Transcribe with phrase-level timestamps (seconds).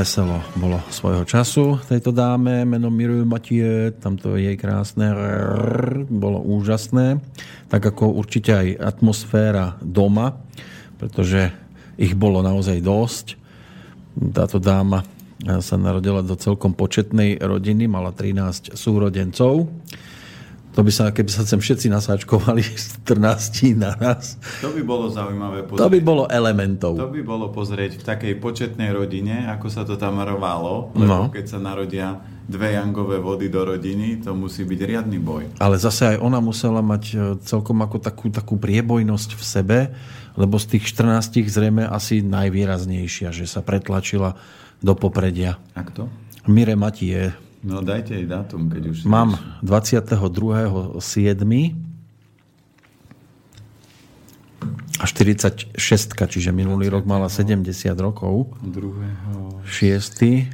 [0.00, 1.76] Veselo bolo svojho času.
[1.84, 7.20] Tejto dáme, meno Miru Matie, tamto jej krásne rrr, bolo úžasné,
[7.68, 10.40] tak ako určite aj atmosféra doma,
[10.96, 11.52] pretože
[12.00, 13.26] ich bolo naozaj dosť.
[14.32, 15.04] Táto dáma
[15.60, 19.68] sa narodila do celkom početnej rodiny, mala 13 súrodencov
[20.70, 22.62] to by sa, keby sa sem všetci nasáčkovali
[23.10, 24.38] 14 naraz.
[24.62, 25.82] To by bolo zaujímavé pozrieť.
[25.82, 26.94] To by bolo elementov.
[26.94, 31.34] To by bolo pozrieť v takej početnej rodine, ako sa to tam rovalo, lebo no.
[31.34, 35.46] keď sa narodia dve jangové vody do rodiny, to musí byť riadny boj.
[35.62, 39.78] Ale zase aj ona musela mať e, celkom ako takú, takú priebojnosť v sebe,
[40.34, 44.34] lebo z tých 14 zrejme asi najvýraznejšia, že sa pretlačila
[44.82, 45.62] do popredia.
[45.78, 46.10] A kto?
[46.50, 49.04] Mire Matie, No dajte aj dátum, keď už...
[49.04, 50.96] Mám 22.7.
[55.00, 55.72] A 46,
[56.12, 57.68] čiže minulý rok mala 70
[58.00, 58.48] rokov.
[58.64, 59.64] 2.
[59.64, 59.64] 6.
[59.64, 60.48] 6.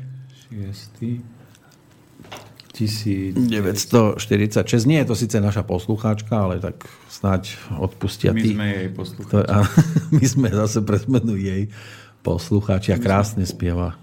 [2.77, 4.85] 1946.
[4.85, 8.53] Nie je to síce naša poslucháčka, ale tak snáď odpustia My tí.
[8.53, 9.49] sme jej poslucháči.
[10.21, 11.01] My sme zase pre
[11.41, 11.73] jej
[12.21, 13.97] poslucháči a krásne spieva.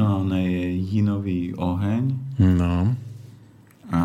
[0.00, 2.04] No, ona je jinový oheň.
[2.40, 2.96] No.
[3.92, 4.00] A...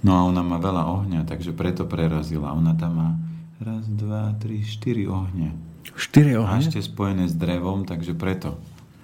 [0.00, 2.56] No a ona má veľa ohňa, takže preto prerazila.
[2.56, 3.10] Ona tam má
[3.60, 5.54] raz, dva, tri, štyri ohne.
[5.84, 6.56] Štyri ohne?
[6.56, 8.56] A ešte spojené s drevom, takže preto.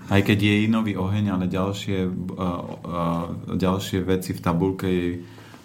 [0.07, 3.27] Aj keď je inový oheň, ale ďalšie, uh, uh,
[3.59, 5.13] ďalšie veci v tabulke jej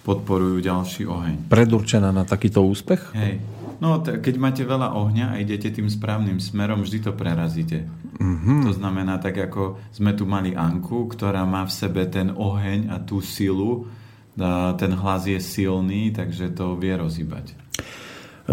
[0.02, 1.46] podporujú ďalší oheň.
[1.46, 3.14] Predurčená na takýto úspech?
[3.14, 3.61] Hej.
[3.82, 7.90] No, t- keď máte veľa ohňa a idete tým správnym smerom, vždy to prerazíte.
[8.22, 8.70] Mm-hmm.
[8.70, 13.02] To znamená, tak ako sme tu mali Anku, ktorá má v sebe ten oheň a
[13.02, 13.90] tú silu,
[14.38, 17.58] a ten hlas je silný, takže to vie rozhýbať.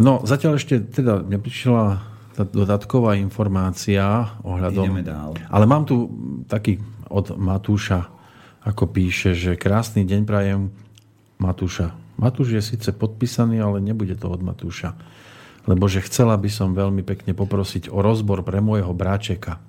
[0.00, 2.00] No, zatiaľ ešte teda neprišla
[2.32, 4.88] tá dodatková informácia ohľadom...
[4.88, 5.36] Ideme dál.
[5.52, 6.08] Ale mám tu
[6.48, 6.80] taký
[7.12, 8.08] od Matúša,
[8.64, 10.72] ako píše, že krásny deň prajem
[11.36, 11.92] Matúša.
[12.16, 15.17] Matúš je síce podpísaný, ale nebude to od Matúša
[15.68, 19.60] lebo že chcela by som veľmi pekne poprosiť o rozbor pre môjho bráčeka,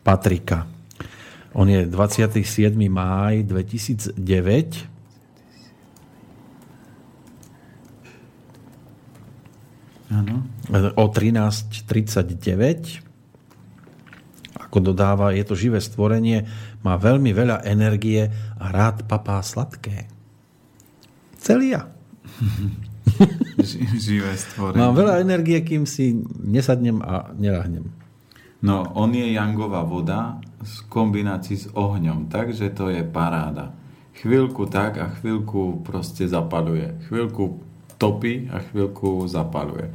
[0.00, 0.64] Patrika.
[1.52, 2.40] On je 27.
[2.88, 4.16] máj 2009.
[10.08, 10.48] Áno.
[10.96, 13.04] O 13.39.
[14.56, 16.48] Ako dodáva, je to živé stvorenie,
[16.80, 20.08] má veľmi veľa energie a rád papá sladké.
[21.36, 21.92] Celia.
[23.96, 24.82] Živé stvorenie.
[24.82, 27.88] Mám veľa energie, kým si nesadnem a nerahnem.
[28.62, 33.74] No, on je jangová voda v kombinácii s ohňom, takže to je paráda.
[34.22, 36.94] Chvíľku tak a chvíľku proste zapaluje.
[37.10, 37.58] Chvíľku
[37.98, 39.90] topí a chvíľku zapaluje.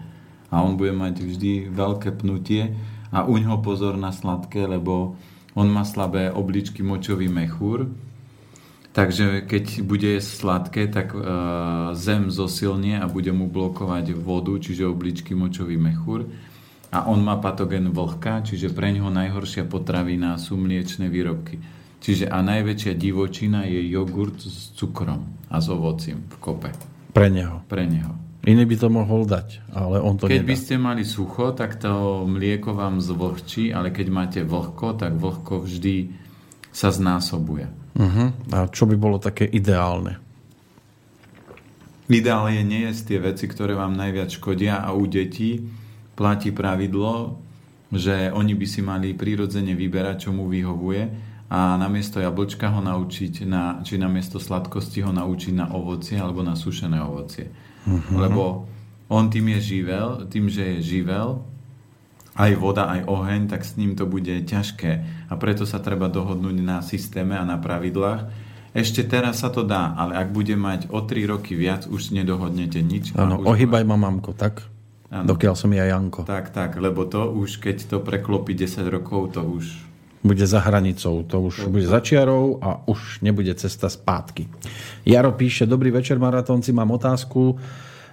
[0.52, 2.76] A on bude mať vždy veľké pnutie
[3.12, 5.16] a uň ho pozor na sladké, lebo
[5.56, 7.88] on má slabé obličky močový mechúr,
[8.98, 11.22] Takže keď bude sladké, tak e,
[11.94, 16.26] zem zosilnie a bude mu blokovať vodu, čiže obličky močový mechúr.
[16.90, 21.62] A on má patogen vlhka, čiže pre ňoho najhoršia potravina sú mliečne výrobky.
[22.02, 26.74] Čiže a najväčšia divočina je jogurt s cukrom a s ovocím v kope.
[27.14, 27.62] Pre neho.
[27.70, 28.18] Pre neho.
[28.50, 30.50] Iný by to mohol dať, ale on to Keď nedá.
[30.50, 35.70] by ste mali sucho, tak to mlieko vám zvlhčí, ale keď máte vlhko, tak vlhko
[35.70, 36.18] vždy
[36.74, 37.70] sa znásobuje.
[37.98, 38.30] Uh-huh.
[38.54, 40.22] A čo by bolo také ideálne?
[42.08, 45.66] Ideálne je nejesť tie veci, ktoré vám najviac škodia a u detí
[46.16, 47.42] platí pravidlo,
[47.92, 51.04] že oni by si mali prirodzene vyberať, čo mu vyhovuje
[51.48, 56.60] a namiesto jablčka ho naučiť na, či namiesto sladkosti ho naučiť na ovocie alebo na
[56.60, 57.52] sušené ovocie.
[57.88, 58.20] Uh-huh.
[58.20, 58.68] Lebo
[59.08, 61.40] on tým je živel, tým, že je živel,
[62.38, 64.92] aj voda, aj oheň, tak s ním to bude ťažké.
[65.28, 68.46] A preto sa treba dohodnúť na systéme a na pravidlách.
[68.78, 72.78] Ešte teraz sa to dá, ale ak bude mať o 3 roky viac, už nedohodnete
[72.86, 73.18] nič.
[73.18, 74.70] Áno, ohýbaj ma mamko, tak?
[75.10, 75.34] Ano.
[75.34, 76.30] Dokiaľ som ja Janko.
[76.30, 79.66] Tak, tak, lebo to už, keď to preklopí 10 rokov, to už...
[80.22, 84.50] Bude za hranicou, to už to bude za čiarou a už nebude cesta spátky.
[85.08, 87.56] Jaro píše, dobrý večer maratónci, mám otázku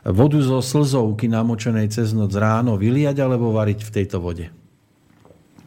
[0.04, 4.52] vodu zo slzovky namočenej cez noc ráno vyliať alebo variť v tejto vode?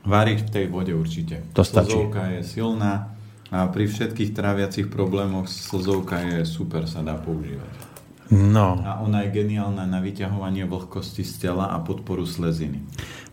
[0.08, 1.44] Variť v tej vode určite.
[1.58, 1.98] To stačí.
[1.98, 3.18] Slzovka je silná
[3.48, 7.88] a pri všetkých tráviacich problémoch slzovka je super, sa dá používať.
[8.28, 8.84] No.
[8.84, 12.84] A ona je geniálna na vyťahovanie vlhkosti z tela a podporu sleziny.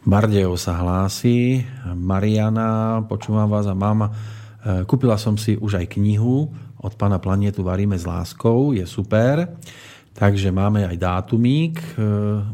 [0.06, 1.66] Bardejov sa hlási.
[1.98, 4.14] Mariana, počúvam vás a mama.
[4.62, 6.46] E, kúpila som si už aj knihu
[6.78, 8.70] od pána Planietu Varíme s láskou.
[8.70, 9.50] Je super.
[10.14, 11.74] Takže máme aj dátumík.
[11.74, 11.84] E,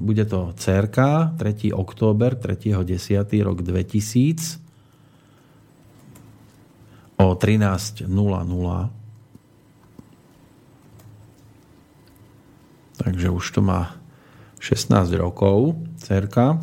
[0.01, 0.99] bude to CRK,
[1.37, 1.77] 3.
[1.77, 3.29] október, 3.10.
[3.45, 4.61] rok 2000
[7.21, 8.09] o 13.00.
[12.97, 13.97] Takže už to má
[14.61, 16.57] 16 rokov, cerka.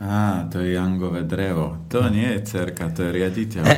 [0.00, 1.88] Á, to je Jangové drevo.
[1.88, 3.64] To nie je cerka, to je riaditeľ.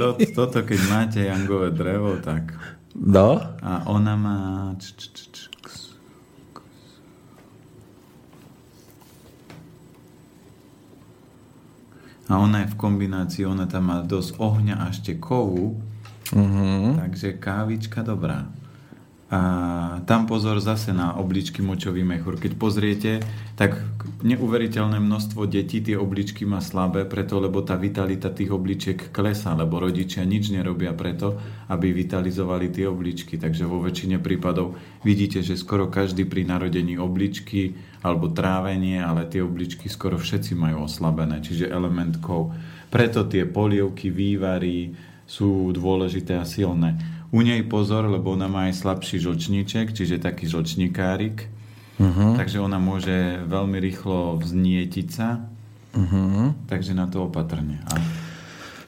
[0.00, 2.75] to, toto, keď máte Jangové drevo, tak...
[2.96, 3.40] No?
[3.62, 4.38] A ona má...
[12.26, 15.78] A ona je v kombinácii, ona tam má dosť ohňa a ešte kovu,
[16.34, 16.98] uh-huh.
[16.98, 18.50] takže kávička dobrá.
[19.26, 19.40] A
[20.06, 22.38] tam pozor zase na obličky močový mechúr.
[22.38, 23.18] Keď pozriete,
[23.58, 23.74] tak
[24.22, 29.82] neuveriteľné množstvo detí tie obličky má slabé, preto lebo tá vitalita tých obličiek klesá, lebo
[29.82, 33.34] rodičia nič nerobia preto, aby vitalizovali tie obličky.
[33.34, 37.74] Takže vo väčšine prípadov vidíte, že skoro každý pri narodení obličky
[38.06, 42.54] alebo trávenie, ale tie obličky skoro všetci majú oslabené, čiže element kov.
[42.94, 44.94] Preto tie polievky, vývary
[45.26, 47.15] sú dôležité a silné.
[47.34, 51.50] U nej pozor, lebo ona má aj slabší žlčníček, čiže taký žlčníkárik.
[51.96, 52.36] Uh-huh.
[52.36, 55.42] Takže ona môže veľmi rýchlo vznietiť sa.
[55.96, 56.52] Uh-huh.
[56.68, 57.80] Takže na to opatrne.
[57.88, 57.96] A...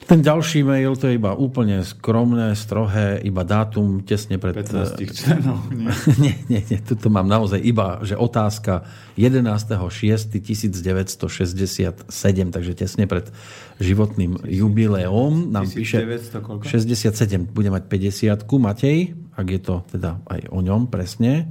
[0.09, 4.57] Ten ďalší mail, to je iba úplne skromné, strohé, iba dátum tesne pred...
[4.57, 5.85] 15 členov, nie?
[6.25, 8.89] nie, nie, nie, tuto mám naozaj iba, že otázka
[9.21, 12.09] 11.6.1967,
[12.49, 13.29] takže tesne pred
[13.77, 16.01] životným jubileom nám 1900 píše...
[16.41, 16.65] Koľko?
[16.65, 21.45] 67, bude mať 50 Matej, ak je to teda aj o ňom presne.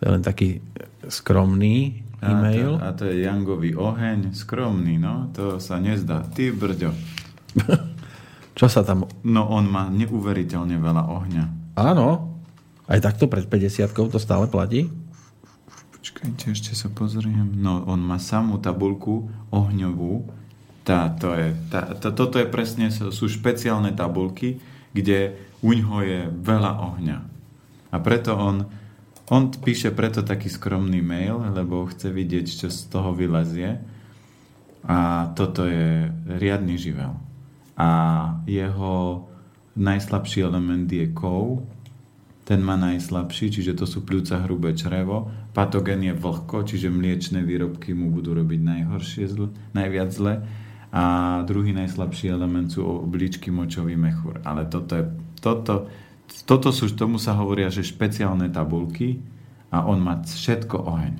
[0.00, 0.64] To je len taký
[1.12, 2.80] skromný e-mail.
[2.80, 6.24] A to, a to je Jangový oheň, skromný, no, to sa nezdá.
[6.32, 7.20] Ty brďo.
[8.56, 9.04] Čo sa tam...
[9.20, 11.44] No on má neuveriteľne veľa ohňa.
[11.76, 12.32] Áno.
[12.88, 14.88] Aj takto pred 50 to stále platí?
[15.92, 17.52] Počkajte, ešte sa pozriem.
[17.52, 20.24] No, on má samú tabulku ohňovú.
[20.88, 24.62] Tá, to je, tá, tá, toto je presne, sú špeciálne tabulky,
[24.94, 27.18] kde uňho je veľa ohňa.
[27.92, 28.70] A preto on,
[29.28, 33.82] on píše preto taký skromný mail, lebo chce vidieť, čo z toho vylezie.
[34.86, 36.06] A toto je
[36.38, 37.25] riadny živel
[37.76, 37.88] a
[38.48, 39.28] jeho
[39.76, 41.62] najslabší element je kov,
[42.46, 45.26] ten má najslabší, čiže to sú pľúca hrubé črevo.
[45.50, 50.46] Patogen je vlhko, čiže mliečne výrobky mu budú robiť najhoršie, zl, najviac zle.
[50.94, 51.02] A
[51.42, 54.38] druhý najslabší element sú obličky močový mechúr.
[54.46, 55.04] Ale toto, je,
[55.42, 55.90] toto,
[56.46, 59.18] toto sú, tomu sa hovoria, že špeciálne tabulky
[59.74, 61.14] a on má všetko oheň.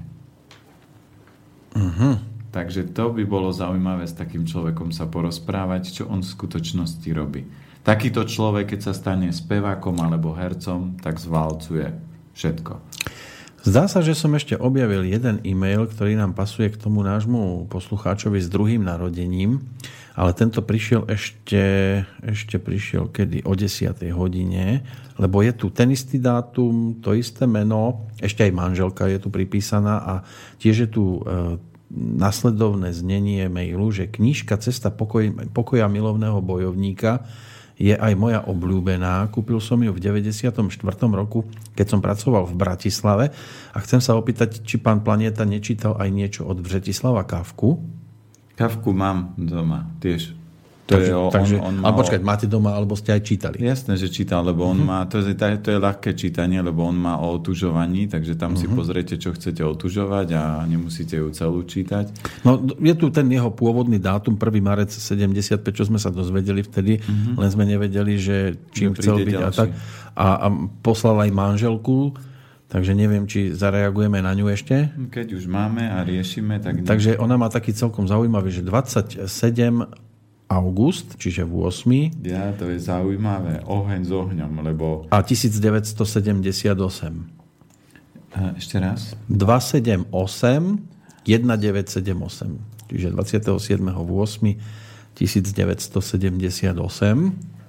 [1.74, 2.22] Uh-huh.
[2.56, 7.44] Takže to by bolo zaujímavé s takým človekom sa porozprávať, čo on v skutočnosti robí.
[7.84, 11.92] Takýto človek, keď sa stane spevákom alebo hercom, tak zvalcuje
[12.32, 12.80] všetko.
[13.60, 18.40] Zdá sa, že som ešte objavil jeden e-mail, ktorý nám pasuje k tomu nášmu poslucháčovi
[18.40, 19.60] s druhým narodením,
[20.16, 21.60] ale tento prišiel ešte,
[22.24, 23.44] ešte prišiel kedy?
[23.44, 24.00] O 10.
[24.16, 24.80] hodine,
[25.20, 30.00] lebo je tu ten istý dátum, to isté meno, ešte aj manželka je tu pripísaná
[30.00, 30.12] a
[30.56, 37.24] tiež je tu e, nasledovné znenie mailu, že knižka Cesta pokoj, pokoja milovného bojovníka
[37.76, 39.28] je aj moja obľúbená.
[39.28, 40.56] Kúpil som ju v 94.
[41.12, 41.44] roku,
[41.76, 43.24] keď som pracoval v Bratislave
[43.72, 47.80] a chcem sa opýtať, či pán Planeta nečítal aj niečo od Vretislava Kavku.
[48.56, 50.35] Kavku mám doma tiež.
[50.86, 53.58] To takže, je o, takže, on, on ale počkať, máte doma, alebo ste aj čítali?
[53.58, 54.86] Jasné, že čítal, lebo on uh-huh.
[54.86, 58.62] má, to je, to je ľahké čítanie, lebo on má o otužovaní, takže tam uh-huh.
[58.62, 58.74] si mhm.
[58.78, 62.38] pozriete, čo chcete otužovať a nemusíte ju celú čítať.
[62.46, 64.62] No, je tu ten jeho pôvodný dátum, 1.
[64.62, 67.34] marec 75, čo sme sa dozvedeli vtedy, uh-huh.
[67.34, 69.42] len sme nevedeli, že čím chcel byť ďalší.
[69.42, 69.68] a tak.
[70.14, 70.46] A, a
[70.86, 72.14] poslal aj manželku,
[72.66, 74.90] Takže neviem, či zareagujeme na ňu ešte.
[74.90, 76.82] Keď už máme a riešime, tak...
[76.82, 79.86] Takže ona má taký celkom zaujímavý, že 27
[80.46, 82.22] august, čiže v 8.
[82.22, 83.66] Ja, to je zaujímavé.
[83.66, 85.10] Oheň s ohňom, lebo...
[85.10, 86.06] A 1978.
[88.36, 89.18] A ešte raz?
[89.26, 90.12] 278
[91.26, 92.86] 1978.
[92.86, 93.82] Čiže 27.
[93.82, 94.54] v 8.
[95.16, 96.76] 1978.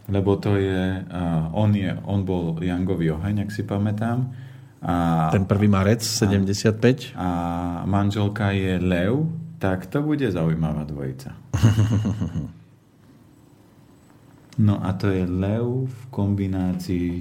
[0.07, 4.31] Lebo to je, uh, on, je, on bol Jangový oheň, ak si pamätám.
[4.83, 5.67] A, Ten 1.
[5.67, 7.15] marec 75.
[7.15, 7.27] A, a
[7.87, 9.25] manželka je Lev,
[9.57, 11.33] tak to bude zaujímavá dvojica.
[14.57, 17.11] No a to je lev v kombinácii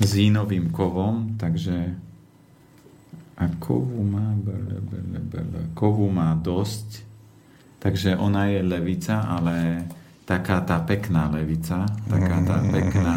[0.00, 1.92] s inovým kovom, takže
[3.40, 7.04] a kovu má, bele, bele, bele, kovu má dosť,
[7.80, 9.88] takže ona je levica, ale
[10.28, 13.14] taká tá pekná levica, taká tá pekná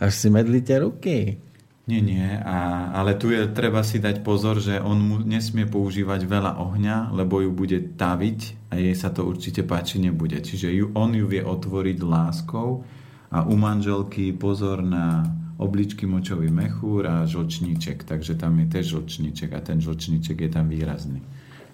[0.00, 1.40] Až si medlíte ruky.
[1.82, 6.30] Nie, nie, a, ale tu je treba si dať pozor, že on mu nesmie používať
[6.30, 10.38] veľa ohňa, lebo ju bude taviť a jej sa to určite páči nebude.
[10.38, 12.86] Čiže ju, on ju vie otvoriť láskou
[13.34, 15.26] a u manželky pozor na
[15.58, 20.70] obličky močový mechúr a žlčníček, takže tam je tiež žlčníček a ten žlčníček je tam
[20.70, 21.18] výrazný.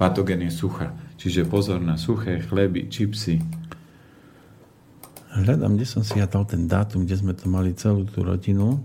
[0.01, 3.45] Patogen je sucha, čiže pozor na suché chleby, čipsy.
[5.37, 8.81] Hľadám, kde som si ja dal ten dátum, kde sme to mali celú tú rodinu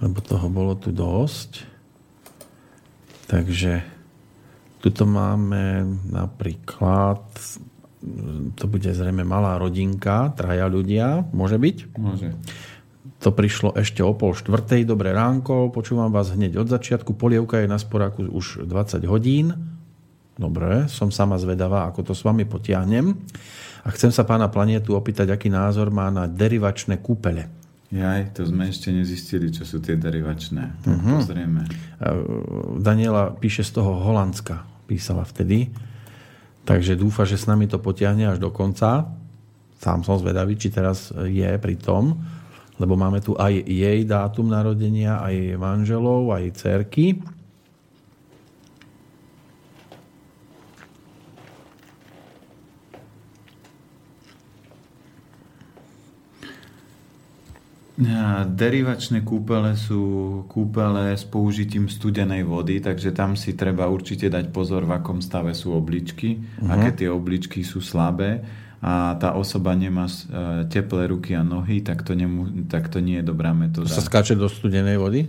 [0.00, 1.68] lebo toho bolo tu dosť.
[3.28, 3.84] Takže
[4.80, 7.22] tuto máme napríklad,
[8.56, 11.76] to bude zrejme malá rodinka, traja ľudia, môže byť?
[12.00, 12.32] Môže.
[13.20, 17.68] To prišlo ešte o pol štvrtej, dobré ránko, počúvam vás hneď od začiatku, polievka je
[17.68, 19.52] na sporáku už 20 hodín.
[20.40, 23.12] Dobre, som sama zvedavá, ako to s vami potiahnem.
[23.84, 27.52] A chcem sa pána Planetu opýtať, aký názor má na derivačné kúpele.
[27.90, 30.78] Jaj, to sme ešte nezistili, čo sú tie derivačné.
[30.86, 31.18] Uh-huh.
[31.18, 31.66] Pozrieme.
[32.78, 34.62] Daniela píše z toho Holandska.
[34.86, 35.74] Písala vtedy.
[36.62, 39.10] Takže dúfa, že s nami to potiahne až do konca.
[39.82, 42.14] Sám som zvedavý, či teraz je pri tom.
[42.78, 47.18] Lebo máme tu aj jej dátum narodenia, aj manželov, aj cerky.
[58.56, 60.00] Derivačné kúpele sú
[60.48, 65.52] kúpele s použitím studenej vody, takže tam si treba určite dať pozor, v akom stave
[65.52, 66.72] sú obličky, uh-huh.
[66.72, 68.40] aké tie obličky sú slabé
[68.80, 73.20] a tá osoba nemá e, teplé ruky a nohy, tak to, nemu, tak to nie
[73.20, 73.92] je dobrá metóda.
[73.92, 75.28] To sa skáče do studenej vody?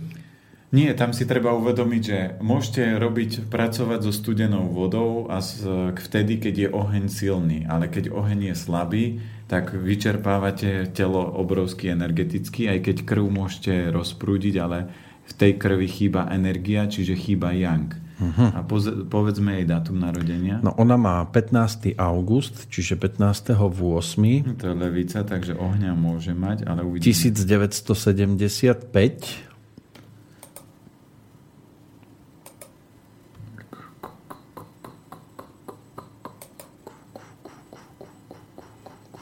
[0.72, 5.44] Nie, tam si treba uvedomiť, že môžete robiť, pracovať so studenou vodou a
[5.92, 9.20] vtedy, keď je oheň silný, ale keď oheň je slabý,
[9.52, 14.88] tak vyčerpávate telo obrovsky energeticky, aj keď krv môžete rozprúdiť, ale
[15.28, 17.92] v tej krvi chýba energia, čiže chýba yang.
[18.16, 18.56] Uh-huh.
[18.56, 18.64] A
[19.12, 20.64] povedzme jej dátum narodenia.
[20.64, 22.00] No ona má 15.
[22.00, 23.60] august, čiže 15.
[23.60, 24.56] v 8.
[24.56, 27.12] To je levica, takže ohňa môže mať, ale uvidíme.
[27.12, 29.51] 1975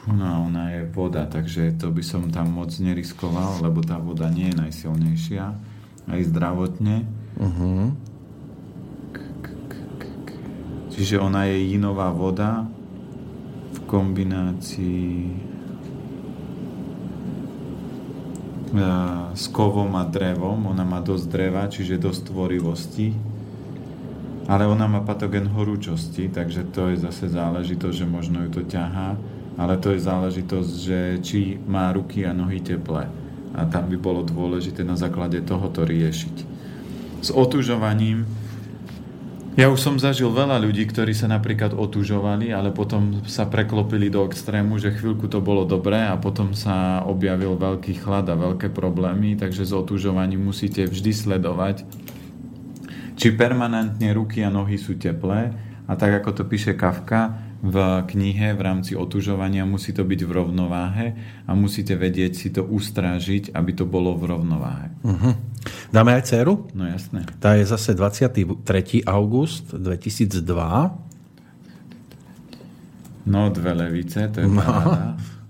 [0.09, 4.49] No ona je voda, takže to by som tam moc neriskoval, lebo tá voda nie
[4.49, 5.45] je najsilnejšia,
[6.09, 7.05] aj zdravotne.
[7.37, 7.93] Uh-huh.
[10.91, 12.65] Čiže ona je jinová voda
[13.73, 15.37] v kombinácii
[19.33, 20.65] s kovom a drevom.
[20.65, 23.13] Ona má dosť dreva, čiže dosť tvorivosti.
[24.49, 29.15] Ale ona má patogen horúčosti, takže to je zase záležitosť, že možno ju to ťahá
[29.59, 33.07] ale to je záležitosť, že či má ruky a nohy teplé.
[33.51, 36.35] A tam by bolo dôležité na základe tohoto riešiť.
[37.21, 38.23] S otužovaním
[39.59, 44.23] ja už som zažil veľa ľudí, ktorí sa napríklad otužovali, ale potom sa preklopili do
[44.23, 49.35] extrému, že chvíľku to bolo dobré a potom sa objavil veľký chlad a veľké problémy,
[49.35, 51.83] takže s otužovaním musíte vždy sledovať,
[53.19, 55.51] či permanentne ruky a nohy sú teplé
[55.83, 57.75] a tak ako to píše Kafka, v
[58.09, 61.07] knihe v rámci otužovania musí to byť v rovnováhe
[61.45, 64.89] a musíte vedieť si to ustrážiť, aby to bolo v rovnováhe.
[65.05, 65.37] Uh-huh.
[65.93, 66.65] Dáme aj dceru?
[66.73, 67.29] No jasné.
[67.37, 69.05] Tá je zase 23.
[69.05, 70.41] august 2002.
[73.29, 74.65] No, dve levice, to je no.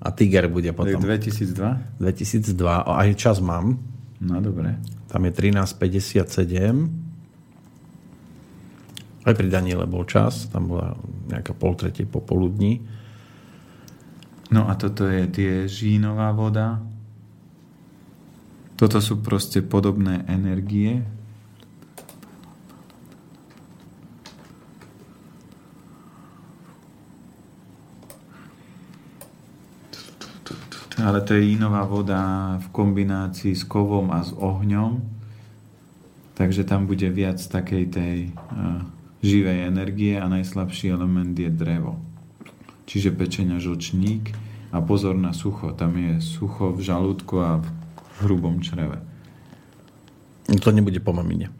[0.01, 0.99] A Tiger bude potom.
[0.99, 2.01] 2002?
[2.01, 2.57] 2002.
[2.59, 3.79] O, aj čas mám.
[4.19, 4.75] No, dobre.
[5.07, 7.00] Tam je 13.57.
[9.21, 10.97] Aj pri Daniele bol čas, tam bola
[11.29, 11.77] nejaká pol
[12.09, 12.81] popoludní.
[14.49, 16.81] No a toto je tie žínová voda.
[18.81, 21.05] Toto sú proste podobné energie.
[31.01, 32.21] Ale to je inová voda
[32.57, 35.01] v kombinácii s kovom a s ohňom.
[36.33, 38.81] Takže tam bude viac takej tej uh,
[39.21, 42.01] živej energie a najslabší element je drevo.
[42.89, 44.33] Čiže pečenia žlčník
[44.73, 45.71] a pozor na sucho.
[45.77, 47.67] Tam je sucho v žalúdku a v
[48.25, 48.99] hrubom čreve.
[50.51, 51.53] To nebude po mamine.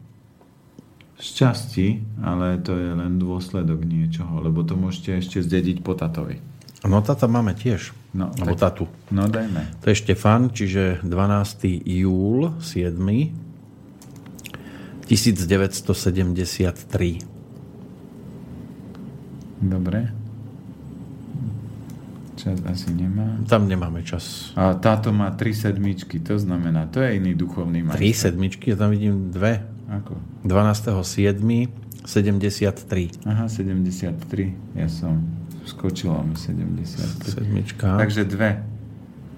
[1.22, 6.42] Z časti, ale to je len dôsledok niečoho, lebo to môžete ešte zdediť po tatovi.
[6.82, 7.94] No tata máme tiež.
[8.12, 8.90] No, Alebo tak, tatu.
[9.14, 9.70] No dajme.
[9.80, 11.86] To je Štefan, čiže 12.
[11.86, 12.98] júl 7.
[15.06, 17.31] 1973.
[19.62, 20.10] Dobre.
[22.34, 23.38] Čas asi nemá.
[23.46, 24.50] Tam nemáme čas.
[24.58, 28.02] A táto má tri sedmičky, to znamená, to je iný duchovný majster.
[28.02, 29.62] Tri sedmičky, ja tam vidím dve.
[29.86, 30.18] Ako?
[30.42, 31.82] 12.7.
[32.02, 33.30] 73.
[33.30, 34.74] Aha, 73.
[34.74, 35.22] Ja som
[35.62, 37.38] skočila mi 73.
[37.38, 37.94] Sedmička.
[37.94, 38.58] Takže dve.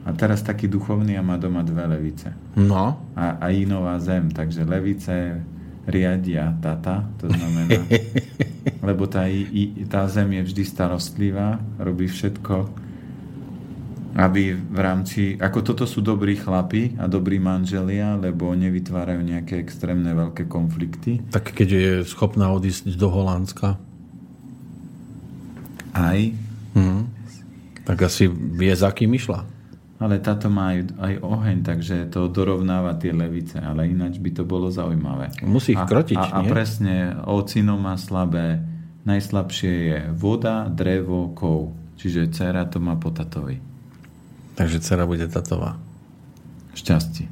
[0.05, 2.33] A teraz taký duchovný a má doma dve levice.
[2.57, 3.05] No.
[3.17, 5.45] A, a inová zem, takže levice
[5.85, 7.85] riadia tata, to znamená,
[8.85, 9.25] lebo tá,
[9.89, 12.85] tá zem je vždy starostlivá, robí všetko,
[14.15, 20.15] aby v rámci, ako toto sú dobrí chlapi a dobrí manželia, lebo nevytvárajú nejaké extrémne
[20.15, 21.19] veľké konflikty.
[21.35, 23.75] Tak keď je schopná odísť do Holandska,
[25.95, 26.19] Aj,
[26.75, 27.03] hm.
[27.87, 29.47] tak asi vie, za kým išla.
[29.95, 34.43] ale táto má aj, aj oheň, takže to dorovnáva tie levice, ale ináč by to
[34.45, 35.31] bolo zaujímavé.
[35.47, 36.51] Musí ich a, krotiť, a, a nie?
[36.51, 38.59] presne, ocino má slabé,
[39.05, 41.73] najslabšie je voda, drevo, kov.
[42.01, 43.61] Čiže dcera to má po tatovi.
[44.55, 45.79] Takže dcera bude tatová.
[46.75, 47.31] Šťastie.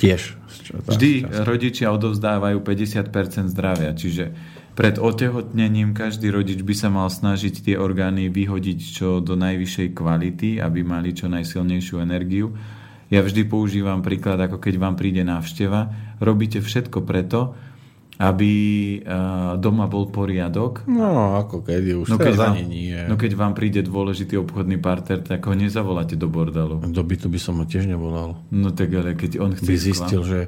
[0.00, 0.40] Tiež.
[0.88, 4.32] Vždy rodičia odovzdávajú 50% zdravia, čiže
[4.72, 10.56] pred otehotnením každý rodič by sa mal snažiť tie orgány vyhodiť čo do najvyššej kvality,
[10.56, 12.56] aby mali čo najsilnejšiu energiu.
[13.10, 15.90] Ja vždy používam príklad, ako keď vám príde návšteva.
[16.22, 17.58] Robíte všetko preto,
[18.20, 18.52] aby
[19.00, 20.84] eh, doma bol poriadok.
[20.84, 22.06] No, ako keď už.
[22.12, 23.00] No keď, vám, nie.
[23.08, 26.84] no keď vám príde dôležitý obchodný partner, tak ho nezavoláte do bordelu.
[26.84, 28.36] Do bytu by som ho tiež nevolal.
[28.52, 30.38] No tak ale keď on chce By zistil, že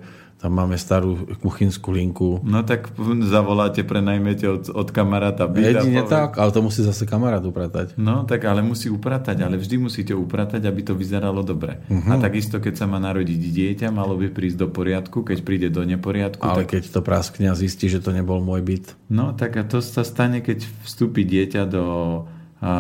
[0.43, 2.43] tam máme starú kuchynskú linku.
[2.43, 2.91] No tak
[3.23, 7.95] zavoláte, prenajmete od, od kamaráta byt Jedine tak, ale to musí zase kamarát upratať.
[7.95, 11.87] No tak ale musí upratať, ale vždy musíte upratať, aby to vyzeralo dobre.
[11.87, 12.11] Mhm.
[12.11, 15.87] A takisto, keď sa má narodiť dieťa, malo by prísť do poriadku, keď príde do
[15.87, 16.75] neporiadku, Ale tak...
[16.75, 18.87] keď to praskne a zistí, že to nebol môj byt.
[19.07, 21.85] No tak a to sa stane, keď vstúpi dieťa do
[22.59, 22.75] a,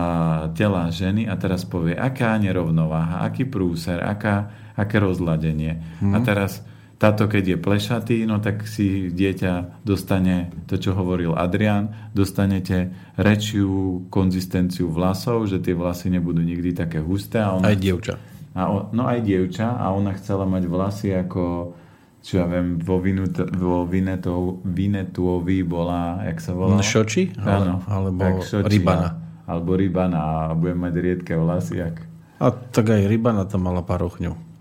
[0.59, 5.79] tela ženy a teraz povie, aká nerovnováha, aký prúser, aká, aké rozladenie.
[6.03, 6.27] A Mhm.
[6.27, 6.63] teraz
[7.03, 14.07] táto, keď je plešatý, no tak si dieťa dostane to, čo hovoril Adrian, dostanete rečiu
[14.07, 17.43] konzistenciu vlasov, že tie vlasy nebudú nikdy také husté.
[17.43, 18.23] A ona Aj dievča.
[18.55, 21.75] a on, no aj dievča a ona chcela mať vlasy ako
[22.23, 26.79] čo ja viem, vo, Vinut, vo Vinetu, Vinetuovi bola, jak sa volá?
[26.79, 27.35] Šoči?
[27.43, 27.83] Áno.
[27.91, 29.19] Alebo tak Šoči rybana.
[29.43, 31.83] Alebo rybana a budem mať riedke vlasy.
[31.83, 31.99] Jak...
[32.39, 34.52] A tak aj rybana tam mala pár ochňov.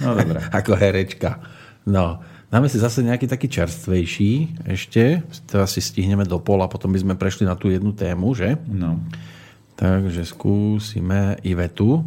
[0.00, 0.40] No dobré.
[0.58, 1.40] Ako herečka.
[1.84, 5.24] No, dáme si zase nejaký taký čerstvejší ešte.
[5.52, 8.56] To asi stihneme do pola, potom by sme prešli na tú jednu tému, že?
[8.68, 9.00] No.
[9.76, 12.00] Takže skúsime Ivetu.
[12.00, 12.04] E,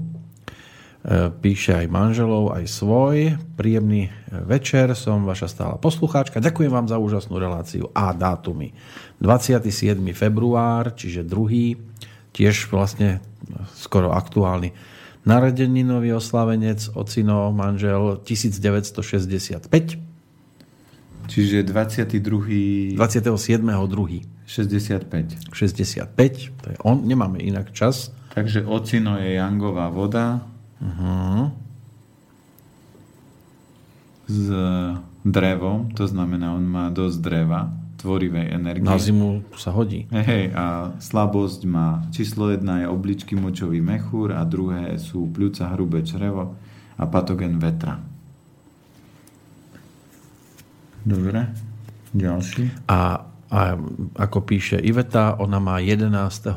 [1.34, 3.38] Píše aj manželov, aj svoj.
[3.58, 6.42] Príjemný večer, som vaša stála poslucháčka.
[6.42, 8.74] Ďakujem vám za úžasnú reláciu a dátumy.
[9.22, 9.98] 27.
[10.14, 11.78] február, čiže druhý,
[12.34, 13.22] tiež vlastne
[13.78, 14.93] skoro aktuálny.
[15.24, 19.68] Narodeninový oslavenec, ocino, manžel 1965,
[21.24, 23.00] Čiže 22.
[23.00, 24.28] 27.2.
[24.44, 25.48] 65.
[25.56, 28.12] 65, to je on, nemáme inak čas.
[28.36, 30.44] Takže ocino je jangová voda
[30.84, 31.48] Uh-huh.
[34.28, 34.52] s
[35.24, 37.72] drevom, to znamená, on má dosť dreva,
[38.04, 38.84] tvorivej energie.
[38.84, 40.12] Na zimu sa hodí.
[40.12, 46.04] Hej, a slabosť má číslo jedna je obličky močový mechúr a druhé sú pľúca hrubé
[46.04, 46.60] črevo
[47.00, 48.04] a patogen vetra.
[51.08, 51.48] Dobre,
[52.12, 52.92] ďalší.
[52.92, 53.62] A, a
[54.20, 56.52] ako píše Iveta, ona má 11.7.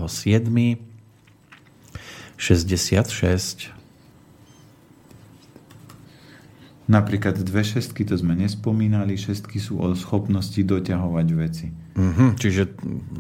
[2.37, 3.76] 66.
[6.87, 11.67] Napríklad dve šestky, to sme nespomínali, šestky sú o schopnosti doťahovať veci.
[11.99, 12.63] Mhm, čiže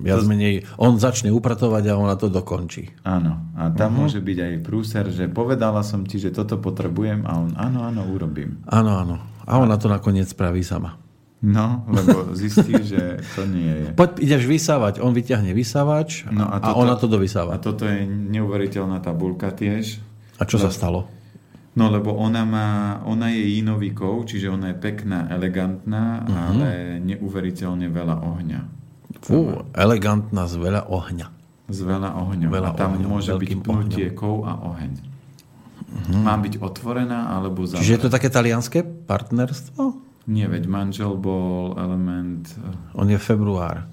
[0.00, 2.94] viac menej on začne upratovať a ona to dokončí.
[3.02, 7.33] Áno, a tam môže byť aj prúser, že povedala som ti, že toto potrebujem a
[7.37, 8.62] on áno, áno, urobím.
[8.70, 9.16] Áno, áno.
[9.42, 10.94] A ona to nakoniec spraví sama.
[11.42, 13.88] No, lebo zistí, že to nie je.
[13.92, 17.52] Poď, ideš vysávať, on vyťahne vysávač No a, a a toto- ona to A dovysáva.
[17.59, 19.98] toto je neuveriteľná tabulka tiež.
[20.38, 21.11] A čo sa stalo?
[21.76, 22.68] No lebo ona má,
[23.04, 26.32] ona je inovikov, čiže ona je pekná, elegantná, Mhm.
[26.32, 26.68] ale
[27.04, 28.60] neuveriteľne veľa ohňa.
[29.20, 31.26] Fú, elegantná z veľa ohňa.
[31.66, 32.48] Z veľa ohňov.
[32.48, 34.92] Veľa a tam ohňov, môže byť pnutie kov a oheň.
[36.22, 37.82] Má byť otvorená alebo zavretá.
[37.82, 39.82] Čiže je to také talianské partnerstvo?
[40.26, 42.46] Nie, veď manžel bol element...
[42.94, 43.86] On je február.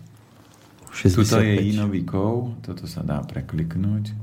[0.93, 1.41] Tuto 65.
[1.41, 4.13] je inovikov, toto sa dá prekliknúť.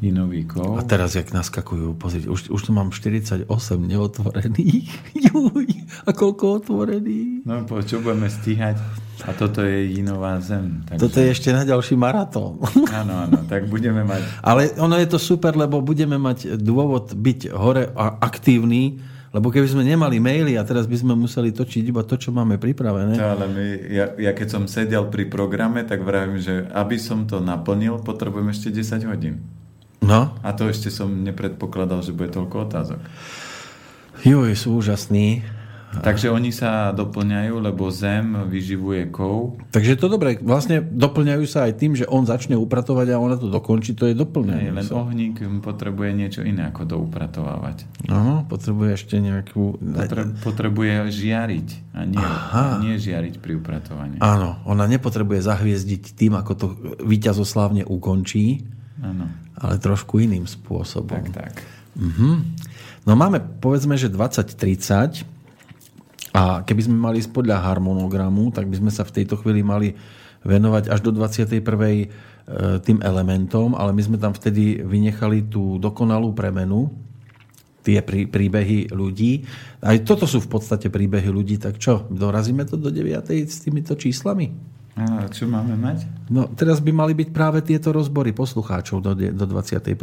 [0.00, 0.80] Inovikov.
[0.80, 3.44] A teraz, jak naskakujú, pozrieť, už, už tu mám 48
[3.84, 4.88] neotvorených.
[5.28, 5.68] Juj,
[6.08, 7.44] a koľko otvorených?
[7.44, 8.80] No po čo budeme stíhať?
[9.28, 10.80] A toto je Jinová zem.
[10.88, 11.00] Takže...
[11.04, 12.56] Toto je ešte na ďalší maratón.
[13.00, 14.40] Áno, áno, tak budeme mať...
[14.40, 18.96] Ale ono je to super, lebo budeme mať dôvod byť hore a aktívny,
[19.30, 22.56] lebo keby sme nemali maily a teraz by sme museli točiť iba to, čo máme
[22.56, 23.14] pripravené.
[23.20, 27.28] To, ale my, ja, ja keď som sedel pri programe, tak vravím, že aby som
[27.28, 29.59] to naplnil, potrebujem ešte 10 hodín.
[30.00, 30.32] No.
[30.40, 33.00] A to ešte som nepredpokladal, že bude toľko otázok.
[34.24, 35.44] Juj, sú úžasní.
[35.90, 39.58] Takže oni sa doplňajú, lebo zem vyživuje kov.
[39.74, 40.38] Takže to dobre.
[40.38, 44.14] Vlastne doplňajú sa aj tým, že on začne upratovať a ona to dokončí, to je
[44.14, 44.70] doplňanie.
[44.70, 47.90] len ohník potrebuje niečo iné ako doupratovávať.
[48.06, 49.82] Aha, potrebuje ešte nejakú...
[49.82, 54.22] Potre- potrebuje žiariť a nie, a nie žiariť pri upratovaní.
[54.22, 56.66] Áno, ona nepotrebuje zahviezdiť tým, ako to
[57.02, 58.62] víťazoslávne ukončí,
[59.00, 59.32] Áno.
[59.60, 61.20] Ale trošku iným spôsobom.
[61.30, 61.54] Tak, tak.
[61.94, 62.56] Mhm.
[63.04, 65.24] No máme, povedzme, že 20-30
[66.36, 69.96] a keby sme mali ísť podľa harmonogramu, tak by sme sa v tejto chvíli mali
[70.44, 71.60] venovať až do 21.
[72.50, 76.90] E, tým elementom, ale my sme tam vtedy vynechali tú dokonalú premenu,
[77.86, 79.46] tie prí, príbehy ľudí.
[79.78, 83.30] Aj toto sú v podstate príbehy ľudí, tak čo, dorazíme to do 9.
[83.46, 84.50] s týmito číslami?
[84.98, 86.04] A čo máme mať?
[86.26, 89.94] No, teraz by mali byť práve tieto rozbory poslucháčov do, do 21.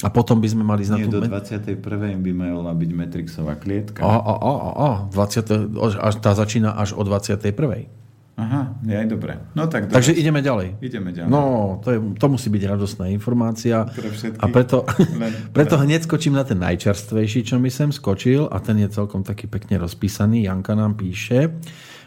[0.00, 1.06] A potom by sme mali znať...
[1.06, 1.76] Nie, do 21.
[2.18, 4.00] by mala byť Matrixová klietka.
[4.00, 7.99] A, a, a, a, 20, až, tá začína až o 21.
[8.38, 9.36] Aha, aj dobre.
[9.52, 10.80] No, tak Takže ideme ďalej.
[10.80, 11.28] Ideme ďalej.
[11.28, 13.84] No, to, je, to musí byť radostná informácia.
[13.84, 14.40] Pre všetkých.
[14.40, 14.86] A preto,
[15.56, 19.50] preto hneď skočím na ten najčerstvejší, čo mi sem skočil a ten je celkom taký
[19.50, 20.48] pekne rozpísaný.
[20.48, 21.52] Janka nám píše.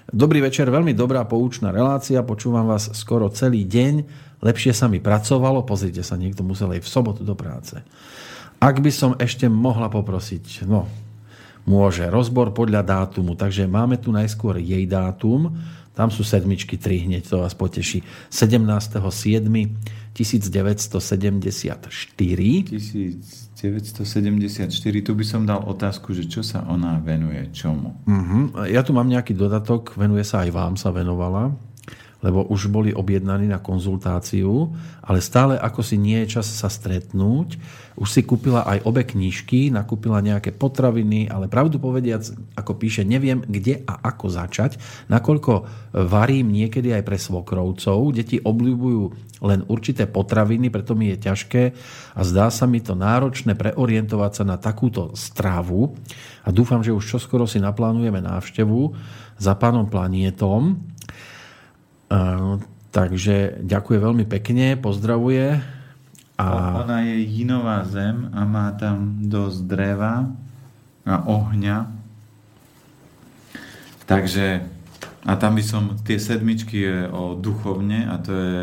[0.10, 4.04] Dobrý večer, veľmi dobrá poučná relácia, počúvam vás skoro celý deň
[4.44, 7.80] lepšie sa mi pracovalo, pozrite sa, niekto musel aj v sobotu do práce.
[8.60, 10.92] Ak by som ešte mohla poprosiť, no,
[11.64, 15.56] môže, rozbor podľa dátumu, takže máme tu najskôr jej dátum,
[15.94, 18.02] tam sú sedmičky, tri hneď, to vás poteší.
[18.30, 19.02] 17.7.
[20.14, 22.70] 1974.
[22.70, 27.98] 1974, tu by som dal otázku, že čo sa ona venuje, čomu?
[28.06, 28.54] Uh-huh.
[28.70, 31.73] Ja tu mám nejaký dodatok, venuje sa aj vám, sa venovala
[32.24, 34.72] lebo už boli objednaní na konzultáciu,
[35.04, 37.60] ale stále ako si nie je čas sa stretnúť.
[38.00, 42.26] Už si kúpila aj obe knížky, nakúpila nejaké potraviny, ale pravdu povediac,
[42.58, 44.80] ako píše, neviem kde a ako začať,
[45.12, 45.54] nakoľko
[46.08, 48.16] varím niekedy aj pre svokrovcov.
[48.16, 49.04] Deti obľúbujú
[49.44, 51.64] len určité potraviny, preto mi je ťažké
[52.16, 55.92] a zdá sa mi to náročné preorientovať sa na takúto strávu
[56.44, 58.96] a dúfam, že už čoskoro si naplánujeme návštevu
[59.36, 60.93] za pánom Planietom
[62.94, 65.62] takže ďakuje veľmi pekne, pozdravuje.
[66.38, 66.46] A...
[66.82, 70.30] Ona je jinová zem a má tam dosť dreva
[71.06, 71.90] a ohňa.
[74.04, 74.66] Takže
[75.24, 78.60] a tam by som, tie sedmičky je o duchovne a to je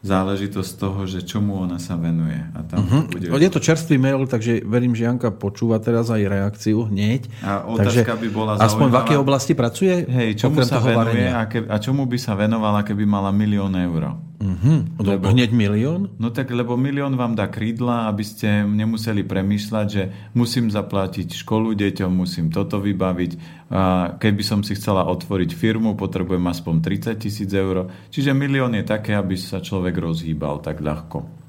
[0.00, 2.40] záležitosť toho, že čomu ona sa venuje.
[2.56, 3.02] A tam uh-huh.
[3.12, 3.28] bude...
[3.28, 7.28] Je to čerstvý mail, takže verím, že Janka počúva teraz aj reakciu hneď.
[7.44, 8.68] A otázka takže by bola zaujímavá.
[8.72, 9.94] Aspoň v akej oblasti pracuje?
[10.08, 14.16] Hej, čomu sa venuje a, ke, a čomu by sa venovala, keby mala milión eur?
[14.40, 14.88] Uh-huh.
[14.96, 16.16] Lebo, hneď milión?
[16.16, 21.76] No tak, lebo milión vám dá krídla, aby ste nemuseli premýšľať, že musím zaplatiť školu
[21.76, 23.32] deťom, musím toto vybaviť.
[23.68, 27.92] A keby som si chcela otvoriť firmu, potrebujem aspoň 30 tisíc eur.
[28.08, 31.40] Čiže milión je také, aby sa človek rozhýbal tak ľahko.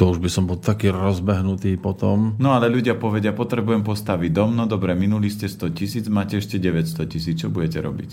[0.00, 2.40] To už by som bol taký rozbehnutý potom.
[2.40, 6.56] No ale ľudia povedia, potrebujem postaviť dom, no dobre, minuli ste 100 tisíc, máte ešte
[6.56, 8.10] 900 tisíc, čo budete robiť?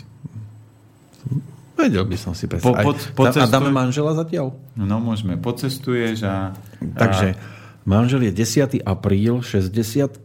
[1.79, 3.15] Vedel by som si predstaviť.
[3.15, 4.51] Po, po, a dáme manžela zatiaľ?
[4.75, 5.39] No môžeme.
[5.39, 6.51] Pocestuješ a...
[6.83, 7.39] Takže
[7.87, 8.83] manžel je 10.
[8.83, 10.19] apríl 65.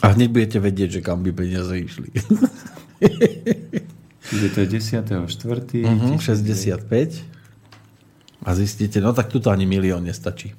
[0.00, 2.12] A hneď budete vedieť, že kam by peniaze išli.
[4.28, 5.24] Čiže to je 10.
[5.24, 5.88] 4.
[5.88, 6.84] Uh-huh, 65.
[8.40, 10.52] A zistíte, no tak tuto ani milión nestačí.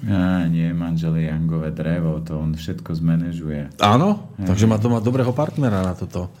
[0.00, 3.68] Á, nie, manžel je Jangové drevo, to on všetko zmanéžuje.
[3.84, 6.32] Áno, takže má to má dobrého partnera na toto.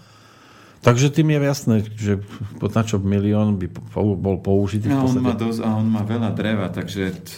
[0.80, 2.24] Takže tým je jasné, že
[2.56, 3.68] na čo milión by
[4.16, 4.88] bol použitý.
[4.88, 7.30] A on má, dosť, a on má veľa dreva, takže t,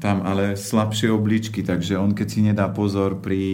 [0.00, 3.44] tam ale slabšie obličky, takže on keď si nedá pozor pri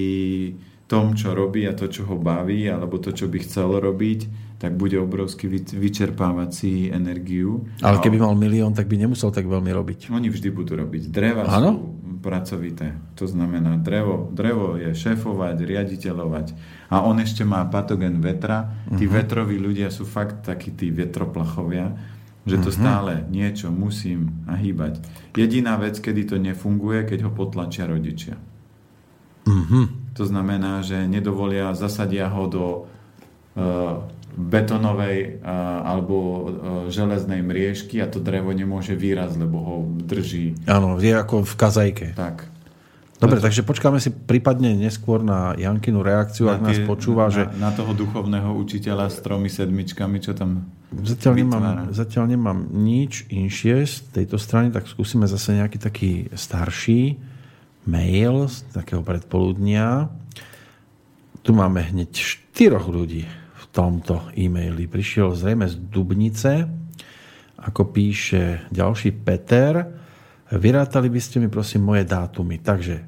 [0.86, 4.74] tom, čo robí a to, čo ho baví, alebo to, čo by chcel robiť, tak
[4.74, 7.70] bude obrovsky vyčerpávať si energiu.
[7.78, 10.10] Ale keby mal milión, tak by nemusel tak veľmi robiť.
[10.10, 11.14] Oni vždy budú robiť.
[11.14, 11.70] Dreva ano?
[11.78, 12.98] sú pracovité.
[13.14, 16.46] To znamená, drevo, drevo je šéfovať, riaditeľovať.
[16.90, 18.74] A on ešte má patogen vetra.
[18.98, 19.22] Tí uh-huh.
[19.22, 21.94] vetroví ľudia sú fakt takí tí vetroplachovia,
[22.42, 22.82] že to uh-huh.
[22.82, 24.98] stále niečo musím nahýbať.
[25.38, 28.34] Jediná vec, kedy to nefunguje, keď ho potlačia rodičia.
[29.46, 29.86] Uh-huh.
[30.18, 32.66] To znamená, že nedovolia, zasadia ho do
[34.36, 35.40] betonovej
[35.86, 36.16] alebo
[36.92, 40.58] železnej mriežky a to drevo nemôže výraz, lebo ho drží.
[40.68, 42.08] Áno, je ako v kazajke.
[42.18, 42.58] Tak.
[43.18, 47.26] Dobre, takže počkáme si prípadne neskôr na Jankinu reakciu, na ak tie, nás počúva.
[47.26, 47.42] Na, že...
[47.58, 50.70] na toho duchovného učiteľa s tromi sedmičkami, čo tam
[51.02, 57.18] zatiaľ nemám, zatiaľ nemám nič inšie z tejto strany, tak skúsime zase nejaký taký starší
[57.90, 60.14] mail z takého predpoludnia.
[61.42, 63.26] Tu máme hneď štyroch ľudí
[63.78, 64.90] tomto e-maili.
[64.90, 66.66] Prišiel zrejme z Dubnice,
[67.62, 69.86] ako píše ďalší Peter,
[70.48, 72.56] Vyrátali by ste mi prosím moje dátumy.
[72.56, 73.04] Takže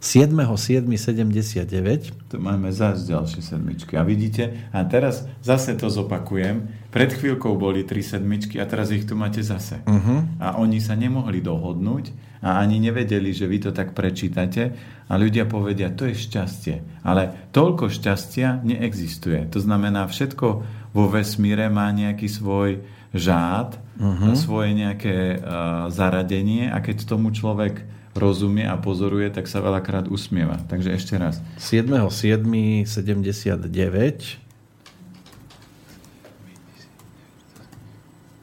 [0.00, 2.32] 7.7.79.
[2.32, 4.00] Tu máme zase ďalšie sedmičky.
[4.00, 6.64] A vidíte, a teraz zase to zopakujem.
[6.88, 9.84] Pred chvíľkou boli tri sedmičky a teraz ich tu máte zase.
[9.84, 10.24] Uh-huh.
[10.40, 12.08] A oni sa nemohli dohodnúť
[12.42, 16.76] a ani nevedeli, že vy to tak prečítate a ľudia povedia, to je šťastie.
[17.06, 19.46] Ale toľko šťastia neexistuje.
[19.54, 20.46] To znamená, všetko
[20.92, 22.82] vo vesmíre má nejaký svoj
[23.16, 24.36] žád, uh-huh.
[24.36, 27.80] svoje nejaké uh, zaradenie a keď tomu človek
[28.16, 30.56] rozumie a pozoruje, tak sa veľakrát usmieva.
[30.66, 31.44] Takže ešte raz.
[31.60, 34.40] 7.7.79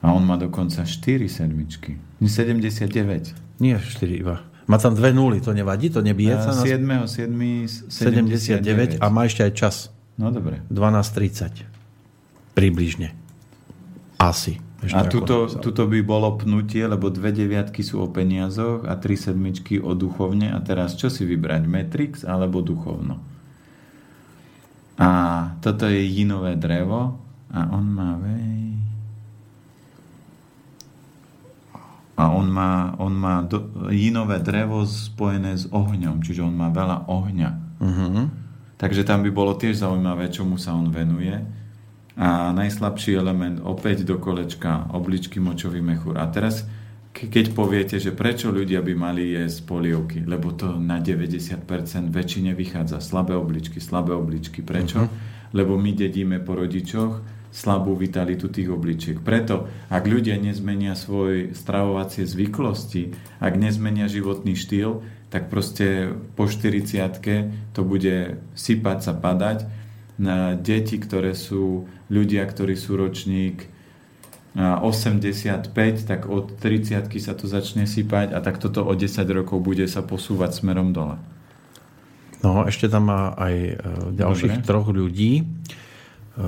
[0.03, 1.95] A on má dokonca 4 sedmičky.
[2.19, 3.42] 79.
[3.61, 4.45] Nie 4 iba.
[4.63, 5.91] Má tam dve nuly, to nevadí?
[5.91, 6.55] To nebije sa?
[6.55, 7.05] 7.
[7.05, 7.67] 7.
[7.91, 8.97] 79.
[8.97, 9.75] 79 a má ešte aj čas.
[10.15, 10.63] No dobre.
[10.71, 11.67] 12.30.
[12.55, 13.11] Približne.
[14.21, 14.61] Asi.
[14.83, 19.15] Ešte a tuto, tuto by bolo pnutie, lebo dve deviatky sú o peniazoch a tri
[19.15, 20.51] sedmičky o duchovne.
[20.51, 21.63] A teraz čo si vybrať?
[21.67, 23.19] Matrix alebo duchovno?
[24.99, 25.09] A
[25.63, 27.17] toto je jinové drevo
[27.49, 28.77] a on má vej...
[32.13, 37.07] A on má, on má do, jinové drevo spojené s ohňom, čiže on má veľa
[37.07, 37.49] ohňa.
[37.79, 38.27] Uh-huh.
[38.75, 41.39] Takže tam by bolo tiež zaujímavé, čomu sa on venuje
[42.13, 46.19] a najslabší element opäť do kolečka obličky močový mechúr.
[46.19, 46.67] A teraz,
[47.15, 51.63] keď poviete, že prečo ľudia by mali jesť polievky, lebo to na 90%
[52.11, 54.61] väčšine vychádza slabé obličky, slabé obličky.
[54.61, 55.07] Prečo?
[55.07, 55.55] Uh-huh.
[55.55, 57.23] Lebo my dedíme po rodičoch
[57.53, 59.21] slabú vitalitu tých obličiek.
[59.21, 67.77] Preto, ak ľudia nezmenia svoj stravovacie zvyklosti, ak nezmenia životný štýl, tak proste po 40
[67.77, 69.69] to bude sypať sa padať
[70.17, 73.69] na deti, ktoré sú ľudia, ktorí sú ročník
[74.53, 75.73] 85,
[76.05, 80.05] tak od 30 sa to začne sypať a tak toto o 10 rokov bude sa
[80.05, 81.17] posúvať smerom dole.
[82.45, 83.73] No, ešte tam má aj e,
[84.19, 84.67] ďalších Dobre.
[84.67, 85.47] troch ľudí.
[86.33, 86.41] E,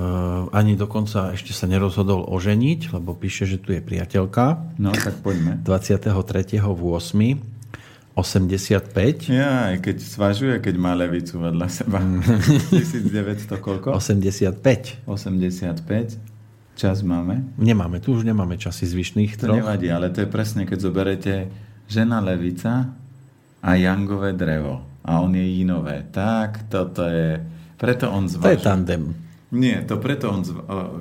[0.50, 4.74] ani dokonca ešte sa nerozhodol oženiť, lebo píše, že tu je priateľka.
[4.82, 5.62] No, tak poďme.
[5.62, 6.66] 23.8.
[8.16, 9.28] 85.
[9.28, 12.00] Ja, aj keď zvažuje, keď má levicu vedľa seba.
[12.72, 13.92] 1900 koľko?
[13.92, 15.04] 85.
[15.04, 16.16] 85.
[16.76, 17.44] Čas máme?
[17.60, 19.52] Nemáme, tu už nemáme časy zvyšných troch.
[19.52, 21.34] To nevadí, ale to je presne, keď zoberete
[21.88, 22.96] žena levica
[23.60, 24.84] a jangové drevo.
[25.06, 26.08] A on je jinové.
[26.08, 27.38] Tak, toto je...
[27.76, 28.48] Preto on zvažuje.
[28.48, 29.25] To je tandem.
[29.54, 30.42] Nie, to preto on,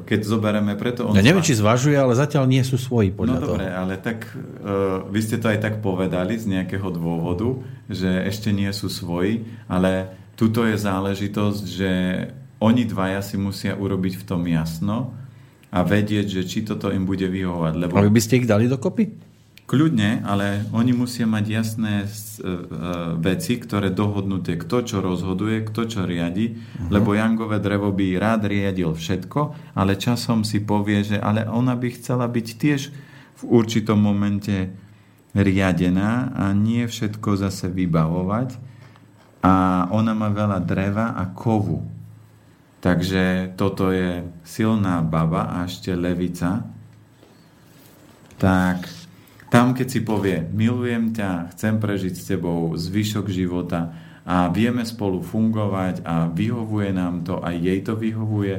[0.05, 1.17] keď zoberieme, preto on...
[1.17, 5.01] Ja neviem, či zvažuje, ale zatiaľ nie sú svoji podľa No dobre, ale tak uh,
[5.09, 7.57] vy ste to aj tak povedali z nejakého dôvodu,
[7.89, 11.91] že ešte nie sú svoji, ale tuto je záležitosť, že
[12.61, 15.17] oni dvaja si musia urobiť v tom jasno
[15.73, 17.73] a vedieť, že či toto im bude vyhovať.
[17.81, 17.97] Lebo...
[17.97, 19.34] A vy by ste ich dali dokopy?
[19.65, 22.57] Kľudne, ale oni musia mať jasné e, e,
[23.17, 26.93] veci, ktoré dohodnuté, kto čo rozhoduje, kto čo riadi, uh-huh.
[26.93, 31.97] lebo Jangové drevo by rád riadil všetko, ale časom si povie, že ale ona by
[31.97, 32.81] chcela byť tiež
[33.35, 34.69] v určitom momente
[35.33, 38.61] riadená a nie všetko zase vybavovať.
[39.41, 41.85] A ona má veľa dreva a kovu.
[42.85, 46.65] Takže toto je silná baba a ešte levica.
[48.37, 49.04] Tak
[49.55, 53.95] tam, keď si povie, milujem ťa, chcem prežiť s tebou zvyšok života
[54.27, 58.55] a vieme spolu fungovať a vyhovuje nám to, aj jej to vyhovuje,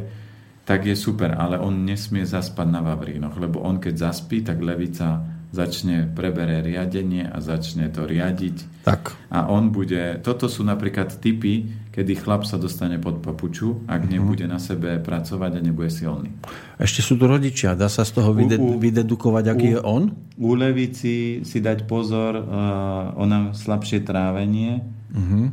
[0.65, 5.21] tak je super, ale on nesmie zaspať na Vavrínoch, lebo on keď zaspí, tak levica
[5.53, 8.83] začne prebere riadenie a začne to riadiť.
[8.83, 9.15] Tak.
[9.31, 10.19] A on bude...
[10.25, 14.13] Toto sú napríklad typy, kedy chlap sa dostane pod papuču, ak uh-huh.
[14.13, 16.29] nebude na sebe pracovať a nebude silný.
[16.77, 17.73] Ešte sú tu rodičia.
[17.73, 20.03] Dá sa z toho vyde- u, u, vydedukovať, aký u, je on?
[20.37, 24.85] U levici si dať pozor, uh, ona slabšie trávenie.
[25.09, 25.49] Uh-huh.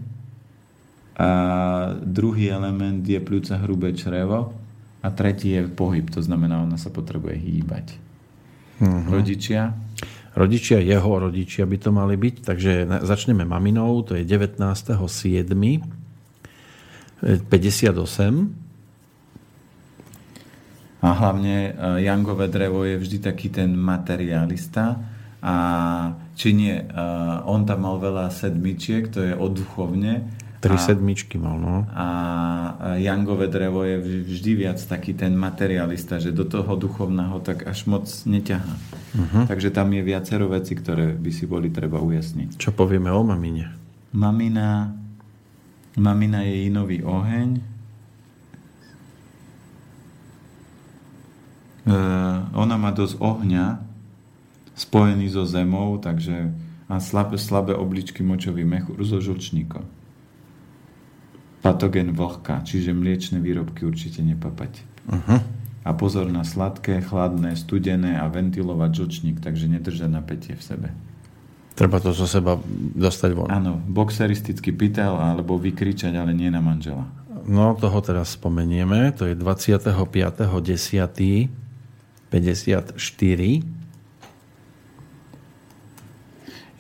[1.16, 1.30] A
[2.04, 4.52] druhý element je pľúca hrubé črevo.
[5.00, 7.96] A tretí je pohyb, to znamená, ona sa potrebuje hýbať.
[8.84, 9.16] Uh-huh.
[9.16, 9.80] Rodičia?
[10.36, 12.36] Rodičia, jeho rodičia by to mali byť.
[12.44, 16.03] Takže začneme maminou, to je 19.7.
[17.24, 18.62] 58.
[21.04, 25.04] A hlavne Jangové drevo je vždy taký ten materialista
[25.44, 25.56] a
[26.40, 26.80] či nie,
[27.44, 30.24] on tam mal veľa sedmičiek, to je odduchovne.
[30.64, 31.84] Tri a, sedmičky mal, no.
[31.92, 32.08] A
[32.96, 38.08] Jangové drevo je vždy viac taký ten materialista, že do toho duchovného tak až moc
[38.08, 38.76] neťahá.
[39.12, 39.44] Uh-huh.
[39.44, 42.56] Takže tam je viacero veci, ktoré by si boli treba ujasniť.
[42.56, 43.76] Čo povieme o mamine?
[44.16, 44.88] Mamina,
[45.98, 47.74] mamina je inový oheň,
[51.84, 53.84] Uh, ona má dosť ohňa
[54.72, 56.56] spojený so zemou, takže
[56.88, 59.84] a slabé, slabé obličky močový mechúr so žlčníkom.
[61.60, 64.80] Patogen vlhka, čiže mliečne výrobky určite nepapať.
[65.12, 65.40] Uh-huh.
[65.84, 70.90] A pozor na sladké, chladné, studené a ventilovať žlčník, takže nedržať napätie v sebe.
[71.74, 72.62] Treba to zo seba
[72.94, 73.50] dostať von.
[73.50, 77.10] Áno, boxeristický pytel alebo vykričať, ale nie na manžela.
[77.44, 79.12] No, toho teraz spomenieme.
[79.18, 81.50] To je 25.10.
[82.34, 82.98] 54.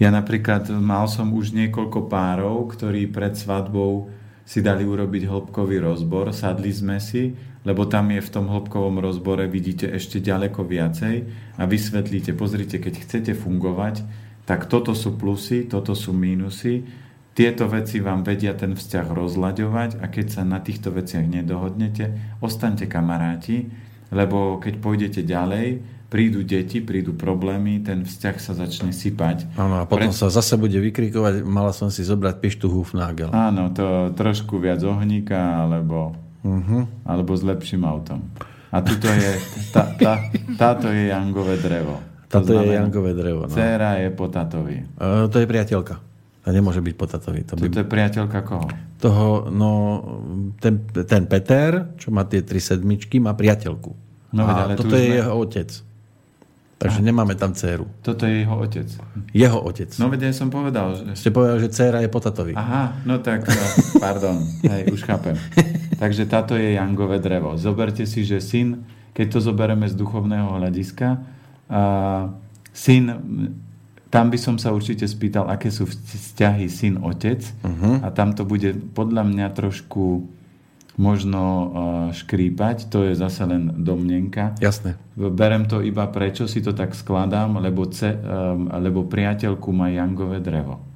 [0.01, 4.09] Ja napríklad mal som už niekoľko párov, ktorí pred svadbou
[4.43, 9.45] si dali urobiť hĺbkový rozbor, sadli sme si, lebo tam je v tom hĺbkovom rozbore,
[9.45, 11.15] vidíte ešte ďaleko viacej
[11.55, 14.03] a vysvetlíte, pozrite, keď chcete fungovať,
[14.43, 16.83] tak toto sú plusy, toto sú mínusy,
[17.33, 22.85] tieto veci vám vedia ten vzťah rozlaďovať a keď sa na týchto veciach nedohodnete, ostaňte
[22.85, 23.73] kamaráti,
[24.13, 25.81] lebo keď pôjdete ďalej,
[26.13, 29.49] prídu deti, prídu problémy, ten vzťah sa začne sypať.
[29.57, 30.19] Áno, a potom Pre...
[30.21, 33.33] sa zase bude vykrikovať, mala som si zobrať pištu Hufnagel.
[33.33, 36.13] Áno, to trošku viac ohníka, alebo,
[36.45, 36.85] uh-huh.
[37.01, 38.29] alebo s lepším autom.
[38.69, 39.31] A tuto je,
[39.73, 40.13] tá, tá,
[40.53, 42.12] táto je Jangové drevo.
[42.33, 43.45] Táto to je Jangové drevo.
[43.45, 43.53] No.
[43.53, 44.81] Cera je po tatovi.
[44.97, 46.01] Uh, to je priateľka.
[46.43, 47.45] A nemôže byť po tatovi.
[47.45, 47.69] To, by...
[47.69, 48.67] to je priateľka koho?
[48.97, 49.69] Toho, no,
[50.57, 53.91] ten, ten Peter, čo má tie tri sedmičky, má priateľku.
[54.33, 55.17] No, a ale toto je sme...
[55.21, 55.69] jeho otec.
[56.83, 57.05] Takže a.
[57.05, 57.87] nemáme tam dceru.
[58.03, 58.89] Toto je jeho otec.
[59.31, 59.93] Jeho otec.
[60.01, 61.15] No veď ja som povedal, že...
[61.15, 62.51] Ste povedal, že dcera je potatovi.
[62.57, 63.65] Aha, no tak, no,
[64.03, 64.43] pardon.
[64.67, 65.39] Hej, už chápem.
[66.01, 67.55] Takže táto je Jangové drevo.
[67.55, 68.83] Zoberte si, že syn,
[69.15, 71.23] keď to zoberieme z duchovného hľadiska,
[72.73, 73.03] syn,
[74.13, 78.05] tam by som sa určite spýtal, aké sú vzťahy syn-otec uh-huh.
[78.05, 80.29] a tam to bude podľa mňa trošku
[80.93, 81.73] možno
[82.13, 84.53] škrípať, to je zase len domnenka.
[84.61, 84.93] Jasné.
[85.17, 88.13] Berem to iba prečo si to tak skladám, lebo, ce,
[88.77, 90.92] lebo priateľku má jangové drevo.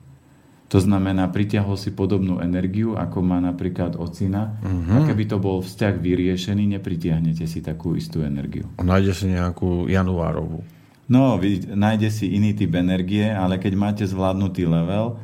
[0.68, 4.60] To znamená, pritiahol si podobnú energiu, ako má napríklad ocina.
[4.60, 5.00] Uh-huh.
[5.00, 8.68] A keby to bol vzťah vyriešený, nepritiahnete si takú istú energiu.
[8.84, 10.68] Nájde si nejakú januárovú.
[11.08, 11.40] No,
[11.72, 15.16] nájde si iný typ energie, ale keď máte zvládnutý level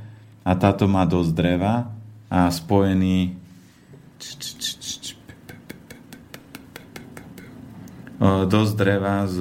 [0.48, 1.92] a táto má dosť dreva
[2.32, 3.36] a spojený
[8.24, 9.36] dosť dreva s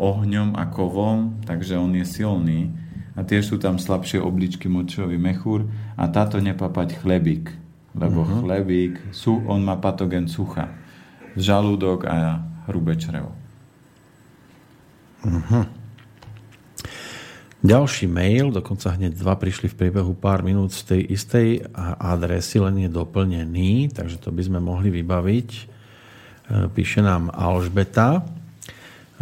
[0.00, 2.72] ohňom a kovom, takže on je silný.
[3.14, 7.54] A tiež sú tam slabšie obličky močový mechúr a táto nepapať chlebík,
[7.94, 8.42] lebo uh-huh.
[8.42, 10.74] chlebík, sú, on má patogen sucha.
[11.38, 13.30] Žalúdok a hrubé črevo.
[15.22, 15.64] Uh-huh.
[17.64, 21.48] Ďalší mail, dokonca hneď dva prišli v priebehu pár minút z tej istej
[21.96, 25.48] adresy, len je doplnený, takže to by sme mohli vybaviť.
[25.48, 25.62] E,
[26.68, 28.20] píše nám Alžbeta.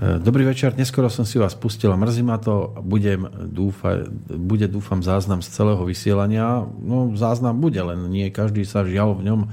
[0.03, 2.74] E, dobrý večer, neskoro som si vás pustil a mrzí ma to.
[2.82, 6.66] Budem dúfa, bude, dúfam, záznam z celého vysielania.
[6.82, 9.46] No, záznam bude, len nie každý sa žiaľ v ňom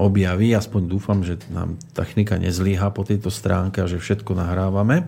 [0.00, 0.56] objaví.
[0.56, 5.04] Aspoň dúfam, že nám technika nezlíha po tejto stránke a že všetko nahrávame.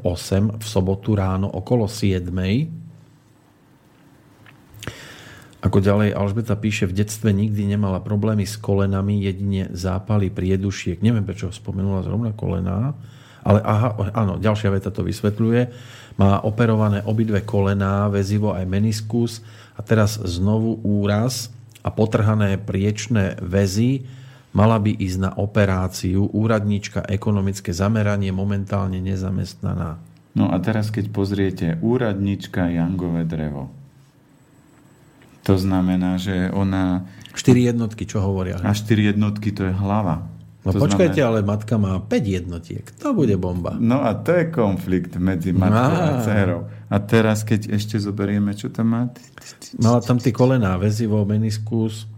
[0.58, 2.79] v sobotu ráno okolo 7.
[5.60, 11.04] Ako ďalej Alžbeta píše, v detstve nikdy nemala problémy s kolenami, jedine zápaly priedušiek.
[11.04, 12.96] Neviem, prečo spomenula zrovna kolená,
[13.44, 15.62] ale aha, áno, ďalšia veta to vysvetľuje.
[16.16, 19.44] Má operované obidve kolená, väzivo aj meniskus,
[19.76, 21.48] a teraz znovu úraz
[21.80, 24.04] a potrhané priečné väzy
[24.52, 26.28] mala by ísť na operáciu.
[26.28, 29.96] Úradnička ekonomické zameranie momentálne nezamestnaná.
[30.36, 33.79] No a teraz keď pozriete úradnička Jangové drevo.
[35.48, 37.08] To znamená, že ona...
[37.32, 38.60] Štyri jednotky, čo hovoria?
[38.60, 40.28] A štyri jednotky to je hlava.
[40.60, 41.40] No to počkajte, znamená...
[41.40, 42.84] ale matka má 5 jednotiek.
[43.00, 43.80] To bude bomba.
[43.80, 46.68] No a to je konflikt medzi matkou a, dcerou.
[46.92, 49.02] A teraz, keď ešte zoberieme, čo tam má?
[49.80, 52.12] Mala tam tie kolená, väzivo, meniskus,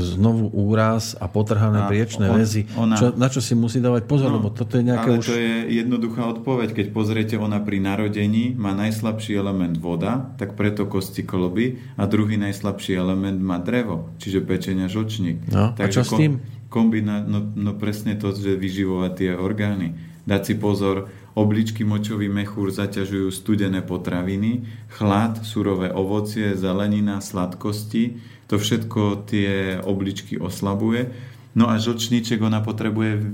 [0.00, 2.64] znovu úraz a potrhané a priečné on, väzy.
[2.80, 5.26] Ona, čo, na čo si musí dávať pozor, no, lebo toto je nejaké ale už...
[5.28, 6.68] to je jednoduchá odpoveď.
[6.72, 12.40] Keď pozriete, ona pri narodení má najslabší element voda, tak preto kosti kloby a druhý
[12.40, 15.52] najslabší element má drevo, čiže pečenia žočník.
[15.52, 16.32] No, Takže a čo s tým?
[16.72, 19.94] Kombina, no, no presne to, že vyživovať tie orgány.
[20.24, 28.22] Dať si pozor, Obličky močový mechúr zaťažujú studené potraviny, chlad, surové ovocie, zelenina, sladkosti.
[28.52, 31.08] To všetko tie obličky oslabuje.
[31.54, 33.30] No a žlčníček ona potrebuje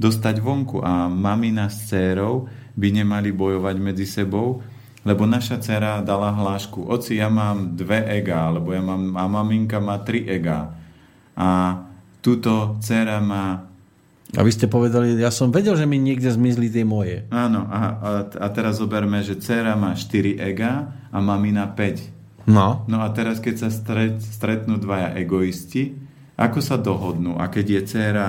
[0.00, 4.64] dostať vonku a mamina s dcérou by nemali bojovať medzi sebou,
[5.04, 9.80] lebo naša dcera dala hlášku, oci, ja mám dve ega, alebo ja mám, a maminka
[9.80, 10.72] má tri ega.
[11.36, 11.80] A
[12.20, 13.70] túto dcera má
[14.30, 17.26] a vy ste povedali, ja som vedel, že mi niekde zmizli tie moje.
[17.34, 22.19] Áno, a, a, a teraz zoberme, že dcera má 4 ega a mamina 5.
[22.48, 22.84] No.
[22.88, 25.96] No a teraz, keď sa stret, stretnú dvaja egoisti,
[26.40, 27.36] ako sa dohodnú?
[27.36, 28.26] A keď je dcera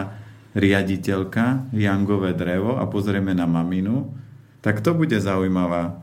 [0.52, 4.12] riaditeľka, jangové drevo a pozrieme na maminu,
[4.60, 5.96] tak to bude zaujímavá,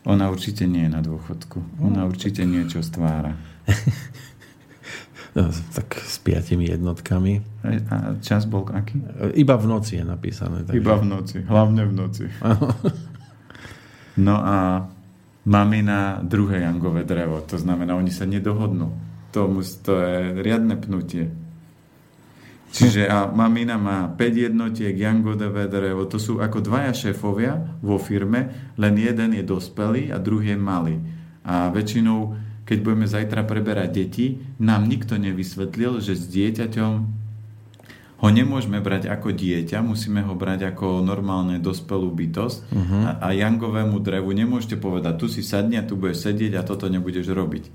[0.07, 1.59] Ona určite nie je na dôchodku.
[1.83, 3.35] Ona určite niečo stvára.
[5.47, 7.39] Tak s piatimi jednotkami.
[7.91, 8.99] A čas bol aký?
[9.39, 10.67] Iba v noci je napísané.
[10.67, 10.79] Takže...
[10.79, 12.25] Iba v noci, hlavne v noci.
[14.27, 14.87] no a
[15.47, 18.91] mamina druhé jangové drevo, to znamená, oni sa nedohodnú.
[19.31, 21.31] To, mus, to je riadne pnutie.
[22.69, 28.73] Čiže a mamina má 5 jednotiek, jangové drevo, to sú ako dvaja šéfovia vo firme,
[28.77, 30.95] len jeden je dospelý a druhý je malý.
[31.41, 36.93] A väčšinou keď budeme zajtra preberať deti, nám nikto nevysvetlil, že s dieťaťom
[38.19, 43.01] ho nemôžeme brať ako dieťa, musíme ho brať ako normálne dospelú bytosť uh-huh.
[43.09, 46.85] a, a jangovému drevu nemôžete povedať, tu si sadni a tu budeš sedieť a toto
[46.91, 47.65] nebudeš robiť.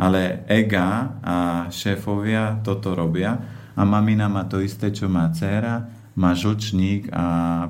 [0.00, 1.36] Ale ega a
[1.68, 3.36] šéfovia toto robia
[3.76, 5.84] a mamina má to isté, čo má dcéra,
[6.16, 7.26] má žlčník a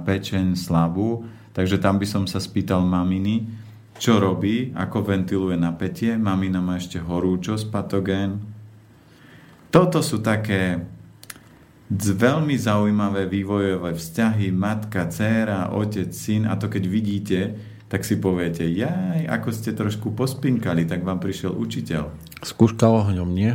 [0.07, 3.49] pečeň slabú, takže tam by som sa spýtal maminy,
[4.01, 6.17] čo robí, ako ventiluje napätie.
[6.17, 8.41] Mamina má ešte horúčosť, patogén.
[9.69, 10.81] Toto sú také
[11.93, 17.41] veľmi zaujímavé vývojové vzťahy, matka, dcéra, otec, syn a to keď vidíte,
[17.91, 22.09] tak si poviete, jaj, ako ste trošku pospinkali, tak vám prišiel učiteľ.
[22.41, 23.53] Skúška ohňom, nie?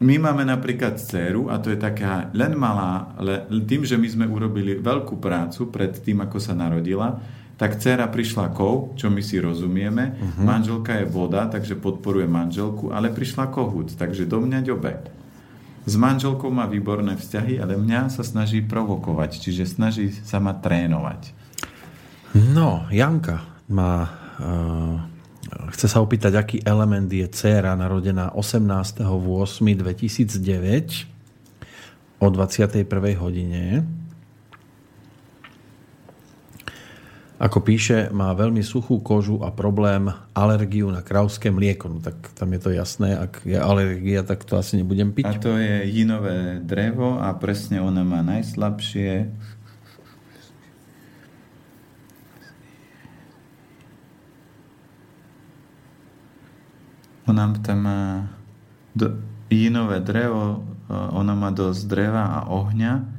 [0.00, 4.26] My máme napríklad dceru a to je taká len malá, le, tým, že my sme
[4.30, 7.20] urobili veľkú prácu pred tým, ako sa narodila,
[7.58, 10.46] tak dcera prišla kov, čo my si rozumieme, uh-huh.
[10.46, 15.02] manželka je voda, takže podporuje manželku, ale prišla kohút, takže do mňa ďobe.
[15.82, 21.34] S manželkou má výborné vzťahy, ale mňa sa snaží provokovať, čiže snaží sa ma trénovať.
[22.54, 24.06] No, Janka má...
[24.38, 25.02] Uh,
[25.74, 31.08] chce sa opýtať, aký element je dcera narodená 18.8.2009
[32.20, 32.86] o 21.
[33.18, 33.82] hodine.
[37.38, 41.86] Ako píše, má veľmi suchú kožu a problém alergiu na krauské mlieko.
[41.86, 45.22] No tak tam je to jasné, ak je alergia, tak to asi nebudem piť.
[45.22, 49.30] A to je jinové drevo a presne ona má najslabšie.
[57.30, 58.02] Ona tam má
[58.98, 59.14] do,
[59.46, 63.17] jinové drevo, ona má dosť dreva a ohňa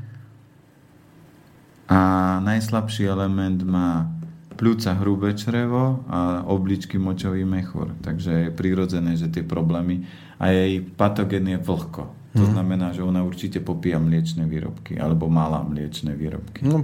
[2.60, 4.12] najslabší element má
[4.60, 7.96] pľúca hrubé črevo a obličky močový mechúr.
[8.04, 10.04] Takže je prirodzené, že tie problémy
[10.36, 12.12] a jej patogen je vlhko.
[12.36, 12.52] To hmm.
[12.52, 16.68] znamená, že ona určite popíja mliečne výrobky alebo mala mliečne výrobky.
[16.68, 16.84] No,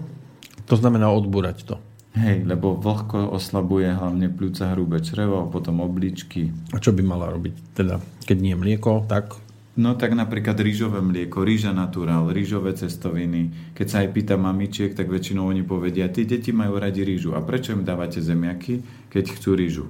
[0.64, 1.76] to znamená odbúrať to.
[2.16, 6.56] Hej, lebo vlhko oslabuje hlavne pľúca hrubé črevo a potom obličky.
[6.72, 7.76] A čo by mala robiť?
[7.76, 9.36] Teda, keď nie mlieko, tak
[9.76, 13.76] No tak napríklad rýžové mlieko, rýža naturál, rýžové cestoviny.
[13.76, 17.36] Keď sa aj pýta mamičiek, tak väčšinou oni povedia, tí deti majú radi rýžu.
[17.36, 18.80] A prečo im dávate zemiaky,
[19.12, 19.86] keď chcú rýžu?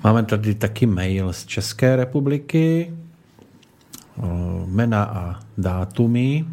[0.00, 2.88] Máme tady taký mail z České republiky.
[4.64, 5.22] Mena a
[5.60, 6.48] dátumy.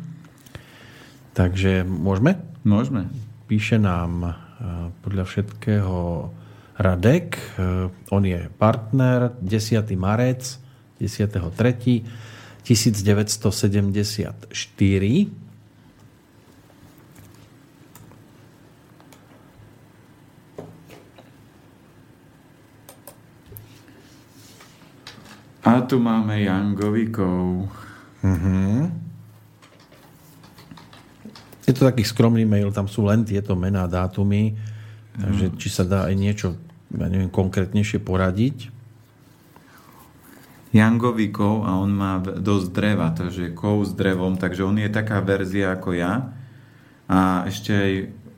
[1.32, 2.44] Takže môžeme?
[2.68, 3.08] Môžeme.
[3.48, 4.36] Píše nám
[5.00, 6.28] podľa všetkého
[6.76, 7.36] Radek.
[7.36, 9.96] Eh, on je partner 10.
[9.96, 10.60] marec
[11.00, 12.04] 10.3.
[12.66, 15.46] 1974.
[25.66, 27.66] A tu máme Jangovikov.
[28.22, 28.86] Uh-huh.
[31.66, 34.54] Je to taký skromný mail, tam sú len tieto mená, dátumy,
[35.18, 36.54] takže či sa dá aj niečo,
[36.94, 38.70] ja neviem, konkrétnejšie poradiť.
[40.76, 45.24] Jangový kov a on má dosť dreva, takže kov s drevom, takže on je taká
[45.24, 46.36] verzia ako ja
[47.08, 47.94] a ešte aj,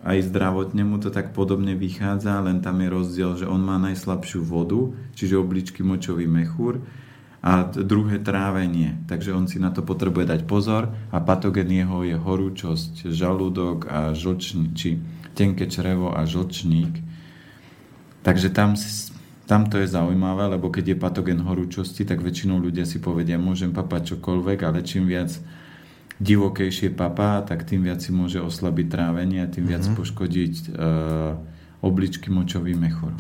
[0.06, 4.45] aj zdravotne mu to tak podobne vychádza, len tam je rozdiel, že on má najslabšiu
[4.45, 6.78] vodu, čiže obličky močový mechúr
[7.41, 9.02] a druhé trávenie.
[9.10, 14.14] Takže on si na to potrebuje dať pozor a patogen jeho je horúčosť, žalúdok a
[14.14, 15.02] žlčník, či
[15.34, 17.07] tenké črevo a žlčník.
[18.28, 18.75] Takže tam,
[19.47, 23.71] tam to je zaujímavé, lebo keď je patogen horúčosti, tak väčšinou ľudia si povedia, môžem
[23.71, 25.32] papať čokoľvek, ale čím viac
[26.19, 29.99] divokejšie papá, tak tým viac si môže oslabiť trávenie a tým viac mm-hmm.
[30.01, 31.39] poškodiť uh,
[31.80, 33.15] obličky močový mechor.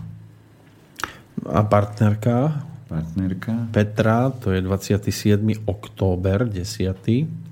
[1.47, 2.67] A partnerka?
[2.87, 3.71] partnerka.
[3.71, 5.39] Petra, to je 27.
[5.67, 7.47] október, 10.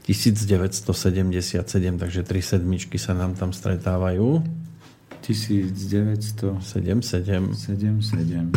[0.00, 1.60] 1977,
[2.00, 4.42] takže tri sedmičky sa nám tam stretávajú.
[5.30, 6.50] 1977.
[7.54, 8.50] 77.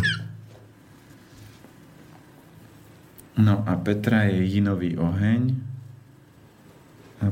[3.38, 5.54] No a Petra je jinový oheň.
[7.22, 7.30] A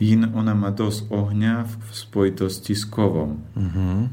[0.00, 3.44] Yin, ona má dosť ohňa v spojitosti s kovom.
[3.52, 4.08] Uh-huh.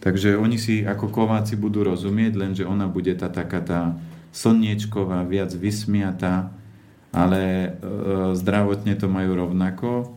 [0.00, 4.00] Takže oni si ako kováci budú rozumieť, lenže ona bude tá taká tá
[4.30, 6.54] slniečková, viac vysmiatá,
[7.10, 7.68] ale e,
[8.38, 10.14] zdravotne to majú rovnako.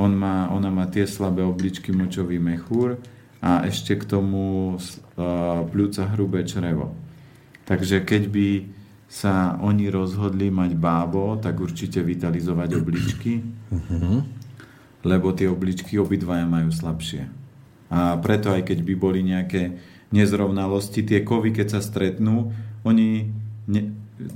[0.00, 2.96] On má, ona má tie slabé obličky, močový mechúr
[3.44, 5.24] a ešte k tomu e,
[5.68, 6.96] pľúca hrubé črevo.
[7.68, 8.48] Takže keď by
[9.12, 14.24] sa oni rozhodli mať bábo, tak určite vitalizovať obličky, uh-huh.
[15.04, 17.28] lebo tie obličky obidvaja majú slabšie.
[17.92, 19.76] A preto aj keď by boli nejaké
[20.16, 22.56] nezrovnalosti, tie kovy, keď sa stretnú,
[22.88, 23.28] oni,
[23.72, 23.82] ne,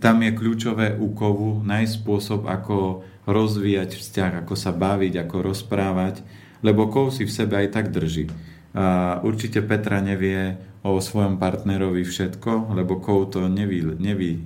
[0.01, 6.25] tam je kľúčové u kovu nájsť spôsob, ako rozvíjať vzťah, ako sa baviť, ako rozprávať,
[6.65, 8.31] lebo kov si v sebe aj tak drží.
[8.77, 10.57] A určite Petra nevie
[10.87, 14.41] o svojom partnerovi všetko, lebo kov to nevy, nevy,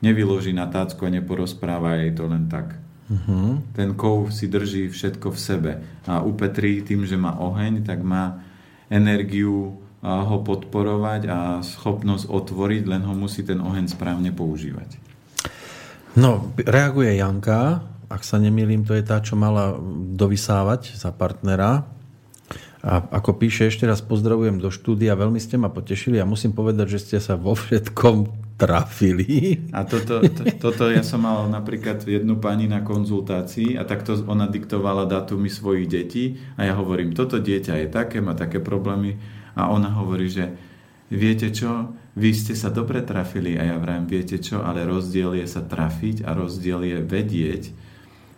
[0.00, 2.80] nevyloží na tácku a neporozpráva jej to len tak.
[3.12, 3.60] Uh-huh.
[3.76, 5.72] Ten kov si drží všetko v sebe.
[6.08, 8.40] A u Petri tým, že má oheň, tak má
[8.88, 14.98] energiu ho podporovať a schopnosť otvoriť, len ho musí ten oheň správne používať.
[16.18, 19.78] No, reaguje Janka, ak sa nemýlim, to je tá, čo mala
[20.12, 21.88] dovysávať za partnera.
[22.82, 26.98] A ako píše, ešte raz pozdravujem do štúdia, veľmi ste ma potešili a musím povedať,
[26.98, 29.62] že ste sa vo všetkom trafili.
[29.70, 34.50] A toto, to, toto ja som mal napríklad jednu pani na konzultácii a takto ona
[34.50, 39.68] diktovala datumy svojich detí a ja hovorím, toto dieťa je také, má také problémy a
[39.68, 40.52] ona hovorí, že
[41.12, 45.46] viete čo, vy ste sa dobre trafili a ja vrajím, viete čo, ale rozdiel je
[45.48, 47.62] sa trafiť a rozdiel je vedieť,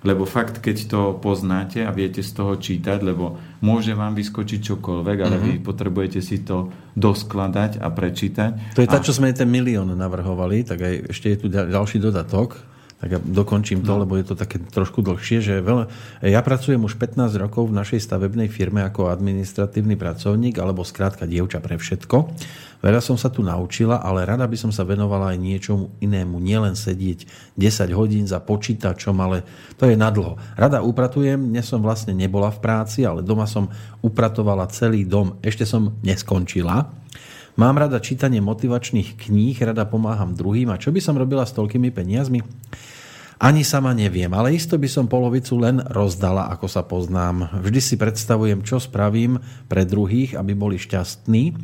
[0.04, 5.18] lebo fakt, keď to poznáte a viete z toho čítať, lebo môže vám vyskočiť čokoľvek,
[5.24, 5.52] ale mm-hmm.
[5.58, 8.76] vy potrebujete si to doskladať a prečítať.
[8.76, 12.73] To je tá, čo sme ten milión navrhovali, tak aj ešte je tu ďalší dodatok.
[13.02, 14.06] Tak ja dokončím to, no.
[14.06, 15.90] lebo je to také trošku dlhšie, že veľa...
[16.24, 21.60] ja pracujem už 15 rokov v našej stavebnej firme ako administratívny pracovník, alebo skrátka dievča
[21.60, 22.16] pre všetko.
[22.84, 26.36] Veľa som sa tu naučila, ale rada by som sa venovala aj niečomu inému.
[26.36, 27.24] Nielen sedieť
[27.56, 29.40] 10 hodín za počítačom, ale
[29.80, 30.36] to je nadlho.
[30.52, 33.72] Rada upratujem, dnes som vlastne nebola v práci, ale doma som
[34.04, 35.40] upratovala celý dom.
[35.40, 36.92] Ešte som neskončila.
[37.54, 40.74] Mám rada čítanie motivačných kníh, rada pomáham druhým.
[40.74, 42.42] A čo by som robila s toľkými peniazmi?
[43.38, 47.54] Ani sama neviem, ale isto by som polovicu len rozdala, ako sa poznám.
[47.62, 49.38] Vždy si predstavujem, čo spravím
[49.70, 51.54] pre druhých, aby boli šťastní.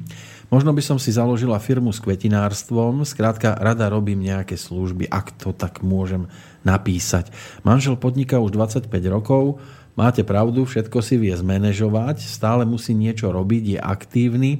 [0.51, 5.51] Možno by som si založila firmu s kvetinárstvom, skrátka rada robím nejaké služby, ak to
[5.55, 6.27] tak môžem
[6.67, 7.31] napísať.
[7.67, 9.63] Manžel podniká už 25 rokov,
[9.95, 14.51] máte pravdu, všetko si vie zmanéžovať, stále musí niečo robiť, je aktívny.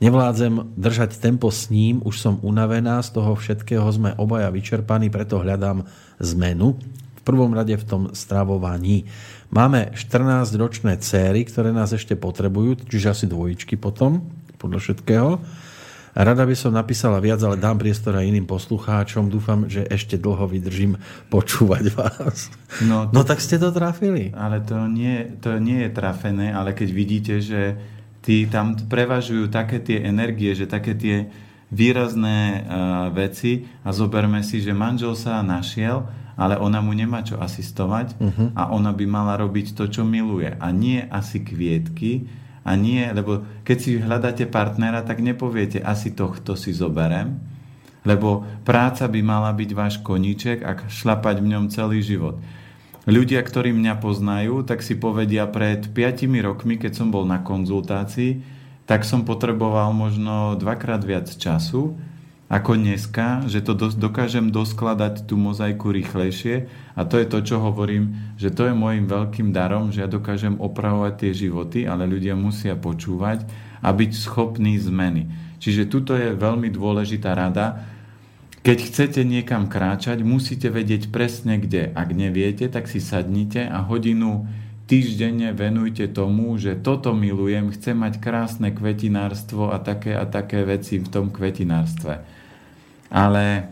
[0.00, 5.36] Nevládzem držať tempo s ním, už som unavená, z toho všetkého sme obaja vyčerpaní, preto
[5.44, 5.84] hľadám
[6.24, 6.80] zmenu.
[7.20, 9.04] V prvom rade v tom stravovaní.
[9.52, 14.24] Máme 14-ročné céry, ktoré nás ešte potrebujú, čiže asi dvojičky potom
[14.56, 15.30] podľa všetkého.
[16.10, 19.30] Rada by som napísala viac, ale dám priestor aj iným poslucháčom.
[19.30, 20.98] Dúfam, že ešte dlho vydržím
[21.28, 22.50] počúvať vás.
[22.82, 24.34] No, no tak ste to trafili.
[24.34, 27.78] Ale to nie, to nie je trafené, ale keď vidíte, že
[28.20, 31.16] tí tam prevažujú také tie energie, že také tie
[31.70, 32.60] výrazné uh,
[33.14, 36.04] veci a zoberme si, že manžel sa našiel,
[36.34, 38.48] ale ona mu nemá čo asistovať uh-huh.
[38.56, 40.50] a ona by mala robiť to, čo miluje.
[40.56, 42.26] A nie asi kvietky,
[42.60, 47.40] a nie, lebo keď si hľadáte partnera, tak nepoviete, asi tohto si zoberem,
[48.04, 52.36] lebo práca by mala byť váš koníček a šlapať v ňom celý život.
[53.10, 58.38] Ľudia, ktorí mňa poznajú, tak si povedia pred 5 rokmi, keď som bol na konzultácii,
[58.86, 61.98] tak som potreboval možno dvakrát viac času
[62.46, 68.34] ako dneska, že to dokážem doskladať tú mozaiku rýchlejšie a to je to, čo hovorím,
[68.38, 72.78] že to je môjim veľkým darom, že ja dokážem opravovať tie životy, ale ľudia musia
[72.78, 73.42] počúvať
[73.82, 75.26] a byť schopní zmeny.
[75.58, 77.90] Čiže tuto je veľmi dôležitá rada,
[78.60, 81.96] keď chcete niekam kráčať, musíte vedieť presne kde.
[81.96, 84.44] Ak neviete, tak si sadnite a hodinu
[84.90, 90.98] týždenne venujte tomu, že toto milujem, chcem mať krásne kvetinárstvo a také a také veci
[90.98, 92.20] v tom kvetinárstve.
[93.08, 93.70] Ale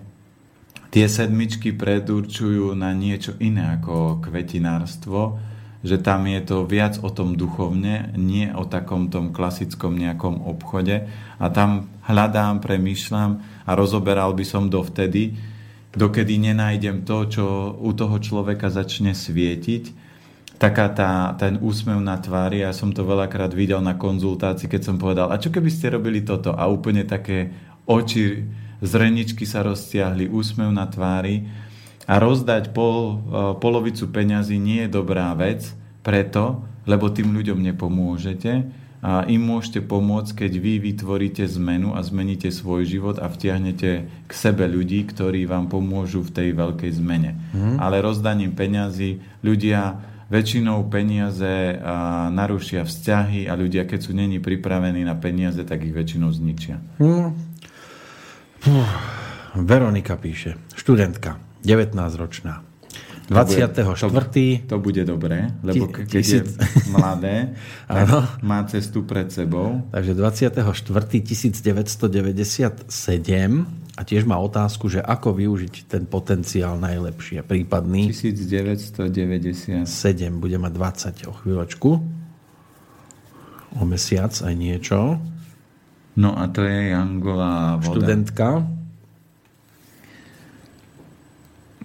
[0.94, 5.42] tie sedmičky predurčujú na niečo iné ako kvetinárstvo,
[5.86, 11.06] že tam je to viac o tom duchovne, nie o takom tom klasickom nejakom obchode.
[11.38, 15.38] A tam hľadám, premýšľam, a rozoberal by som dovtedy,
[15.94, 17.44] dokedy nenájdem to, čo
[17.78, 20.06] u toho človeka začne svietiť.
[20.58, 24.96] Taká tá, ten úsmev na tvári, ja som to veľakrát videl na konzultácii, keď som
[24.98, 26.50] povedal, a čo keby ste robili toto?
[26.50, 27.54] A úplne také
[27.86, 28.42] oči,
[28.82, 31.46] zreničky sa roztiahli, úsmev na tvári.
[32.08, 35.68] A rozdať pol, e, polovicu peňazí nie je dobrá vec,
[36.00, 38.64] preto, lebo tým ľuďom nepomôžete,
[38.98, 44.32] a im môžete pomôcť, keď vy vytvoríte zmenu a zmeníte svoj život a vtiahnete k
[44.34, 47.38] sebe ľudí, ktorí vám pomôžu v tej veľkej zmene.
[47.54, 47.78] Mm.
[47.78, 55.06] Ale rozdaním peňazí ľudia väčšinou peniaze a, narušia vzťahy a ľudia, keď sú není pripravení
[55.06, 56.82] na peniaze, tak ich väčšinou zničia.
[56.98, 57.30] Mm.
[59.62, 61.38] Veronika píše, študentka,
[61.68, 62.64] 19-ročná.
[63.28, 63.76] 24.
[63.76, 63.92] To,
[64.72, 66.48] to bude dobré, lebo keď tisíc...
[66.48, 67.52] je mladé,
[67.84, 68.08] tak
[68.40, 69.84] má cestu pred sebou.
[69.92, 70.48] Takže 24.
[70.56, 72.88] 1997
[73.98, 78.16] a tiež má otázku, že ako využiť ten potenciál najlepšie, prípadný.
[78.16, 79.84] 1997.
[80.40, 82.00] Bude mať 20 o chvíľočku.
[83.76, 85.20] O mesiac aj niečo.
[86.16, 87.92] No a to je Jangová voda.
[87.92, 88.77] Študentka.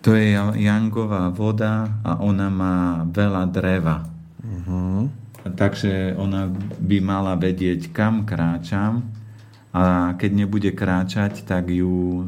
[0.04, 4.04] To je jangová voda a ona má veľa dreva.
[4.43, 5.08] Uh-huh.
[5.47, 6.51] Takže ona
[6.84, 9.08] by mala vedieť, kam kráčam
[9.72, 12.28] a keď nebude kráčať, tak ju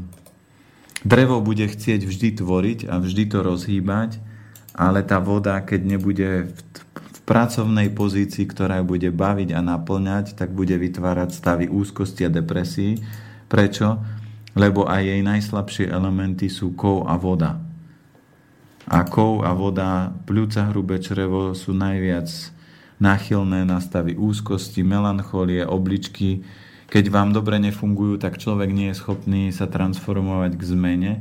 [1.04, 4.24] drevo bude chcieť vždy tvoriť a vždy to rozhýbať,
[4.72, 6.60] ale tá voda, keď nebude v,
[6.96, 12.32] v pracovnej pozícii, ktorá ju bude baviť a naplňať, tak bude vytvárať stavy úzkosti a
[12.32, 13.04] depresí.
[13.52, 14.00] Prečo?
[14.56, 17.65] Lebo aj jej najslabšie elementy sú kov a voda
[18.86, 22.30] a kov a voda, pľúca, hrubé črevo sú najviac
[23.02, 26.46] náchylné na stavy úzkosti, melancholie, obličky.
[26.88, 31.14] Keď vám dobre nefungujú, tak človek nie je schopný sa transformovať k zmene,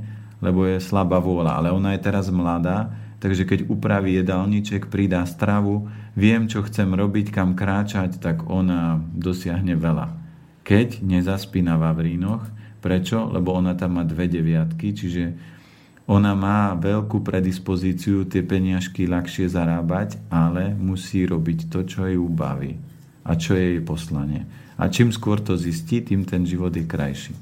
[0.45, 1.57] lebo je slabá vôľa.
[1.57, 7.33] Ale ona je teraz mladá, takže keď upraví jedálniček, pridá stravu, viem, čo chcem robiť,
[7.33, 10.13] kam kráčať, tak ona dosiahne veľa.
[10.69, 12.45] Keď nezaspí na Vavrínoch,
[12.85, 13.25] prečo?
[13.33, 15.54] Lebo ona tam má dve deviatky, čiže
[16.05, 22.77] ona má veľkú predispozíciu tie peniažky ľahšie zarábať, ale musí robiť to, čo jej baví
[23.25, 24.45] a čo je jej poslanie.
[24.77, 27.33] A čím skôr to zistí, tým ten život je krajší.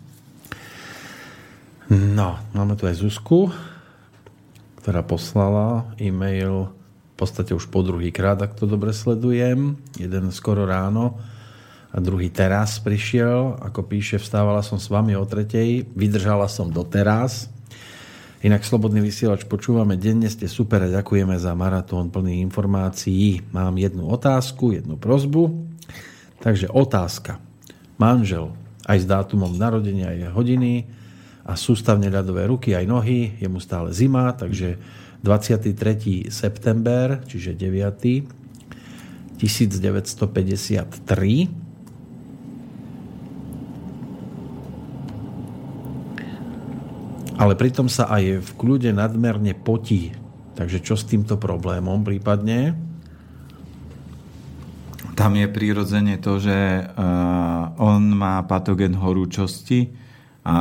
[1.91, 3.51] No, máme tu aj Zuzku,
[4.79, 6.71] ktorá poslala e-mail
[7.13, 9.75] v podstate už po druhý krát, ak to dobre sledujem.
[9.99, 11.19] Jeden skoro ráno
[11.93, 13.59] a druhý teraz prišiel.
[13.61, 17.52] Ako píše, vstávala som s vami o tretej, vydržala som doteraz
[18.43, 23.39] Inak Slobodný vysielač počúvame denne, ste super a ďakujeme za maratón plný informácií.
[23.55, 25.63] Mám jednu otázku, jednu prozbu.
[26.43, 27.39] Takže otázka.
[28.03, 28.51] Manžel
[28.83, 30.91] aj s dátumom narodenia aj hodiny
[31.47, 34.75] a sústavne ľadové ruky aj nohy, je mu stále zima, takže
[35.23, 36.27] 23.
[36.27, 38.27] september, čiže 9.
[39.39, 41.62] 1953
[47.43, 50.15] ale pritom sa aj v kľude nadmerne potí.
[50.55, 52.79] Takže čo s týmto problémom prípadne?
[55.19, 59.91] Tam je prirodzene to, že uh, on má patogen horúčosti
[60.47, 60.57] a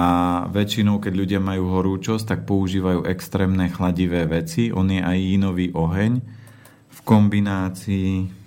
[0.50, 4.74] väčšinou, keď ľudia majú horúčosť, tak používajú extrémne chladivé veci.
[4.74, 6.18] On je aj inový oheň
[6.90, 8.42] v kombinácii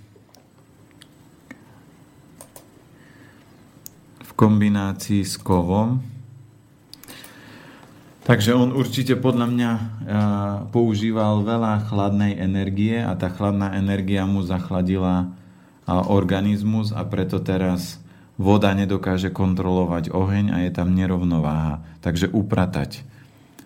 [4.35, 6.14] kombinácii s kovom.
[8.25, 9.71] Takže on určite podľa mňa
[10.73, 15.29] používal veľa chladnej energie a tá chladná energia mu zachladila
[15.85, 18.01] organizmus a preto teraz
[18.41, 21.85] voda nedokáže kontrolovať oheň a je tam nerovnováha.
[22.01, 23.05] Takže upratať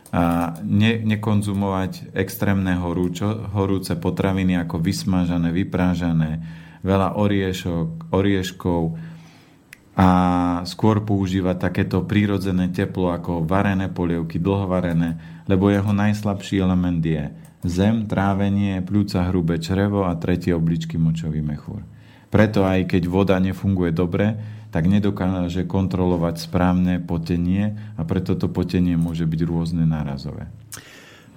[0.09, 6.41] a ne, nekonzumovať extrémne horúčo, horúce potraviny ako vysmažané, vyprážané,
[6.81, 8.81] veľa oriešok, orieškov
[9.99, 10.07] a
[10.63, 17.27] skôr používať takéto prírodzené teplo ako varené polievky, dlhovarené, lebo jeho najslabší element je
[17.67, 21.83] zem, trávenie, pľúca, hrubé črevo a tretie obličky močový mechúr.
[22.31, 24.39] Preto aj keď voda nefunguje dobre,
[24.71, 30.47] tak nedokáže kontrolovať správne potenie a preto to potenie môže byť rôzne nárazové.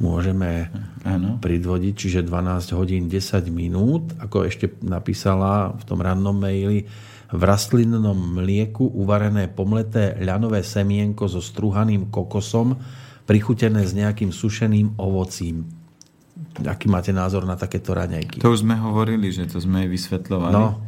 [0.00, 0.68] môžeme
[1.04, 1.40] ano.
[1.40, 6.84] pridvodiť, čiže 12 hodín 10 minút, ako ešte napísala v tom rannom maili,
[7.32, 12.78] v rastlinnom mlieku uvarené pomleté ľanové semienko so struhaným kokosom,
[13.26, 15.66] prichutené s nejakým sušeným ovocím.
[16.62, 18.38] Aký máte názor na takéto raňajky?
[18.38, 20.54] To už sme hovorili, že to sme vysvetľovali.
[20.54, 20.78] No.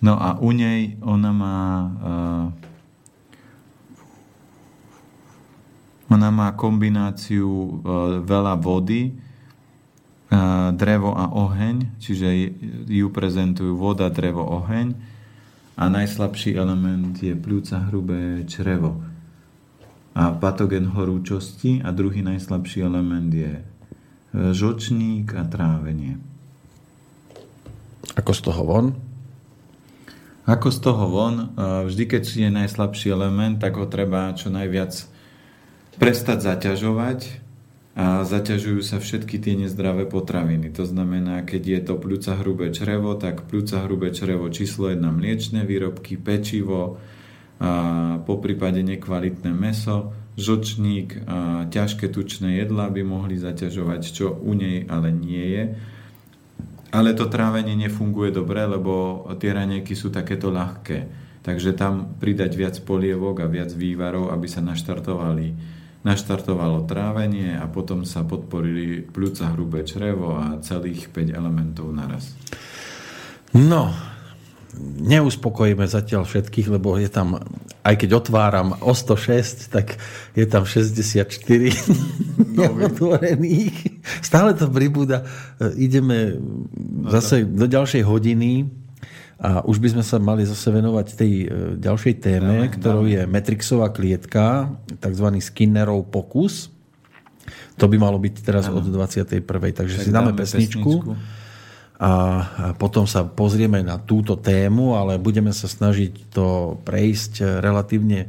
[0.00, 2.68] no a u nej ona má uh,
[6.10, 7.70] Ona má kombináciu e,
[8.26, 9.12] veľa vody, e,
[10.74, 12.26] drevo a oheň, čiže
[12.90, 14.90] ju prezentujú voda, drevo, oheň
[15.80, 19.00] a najslabší element je pľúca, hrubé črevo.
[20.12, 23.64] A patogen horúčosti a druhý najslabší element je e,
[24.52, 26.20] žočník a trávenie.
[28.12, 28.86] Ako z toho von?
[30.44, 31.54] Ako z toho von,
[31.86, 34.92] vždy keď je najslabší element, tak ho treba čo najviac
[35.94, 37.39] prestať zaťažovať
[37.98, 40.70] a zaťažujú sa všetky tie nezdravé potraviny.
[40.78, 45.66] To znamená, keď je to pľúca hrubé črevo, tak pľúca hrubé črevo číslo 1 mliečne
[45.66, 47.02] výrobky, pečivo,
[47.60, 54.56] a po prípade nekvalitné meso, žočník a ťažké tučné jedlá by mohli zaťažovať, čo u
[54.56, 55.64] nej ale nie je.
[56.90, 61.28] Ale to trávenie nefunguje dobre, lebo tie ranejky sú takéto ľahké.
[61.44, 68.08] Takže tam pridať viac polievok a viac vývarov, aby sa naštartovali Naštartovalo trávenie a potom
[68.08, 72.32] sa podporili pľúca, hrubé črevo a celých 5 elementov naraz.
[73.52, 73.92] No,
[74.80, 77.36] neuspokojíme zatiaľ všetkých, lebo je tam,
[77.84, 80.00] aj keď otváram o 106, tak
[80.32, 81.28] je tam 64
[82.56, 84.00] neotvorených.
[84.24, 85.26] Stále to pribúda.
[85.76, 86.38] Ideme
[87.12, 88.79] zase do ďalšej hodiny
[89.40, 91.46] a už by sme sa mali zase venovať tej e,
[91.80, 93.12] ďalšej téme, dáme, ktorou dáme.
[93.16, 94.68] je Matrixová klietka,
[95.00, 95.26] tzv.
[95.40, 96.68] Skinnerov pokus.
[97.80, 98.84] To by malo byť teraz ano.
[98.84, 99.40] od 21.
[99.72, 100.84] Takže tak si dáme, dáme pesničku.
[100.84, 101.12] pesničku.
[102.00, 102.12] A
[102.76, 108.28] potom sa pozrieme na túto tému, ale budeme sa snažiť to prejsť relatívne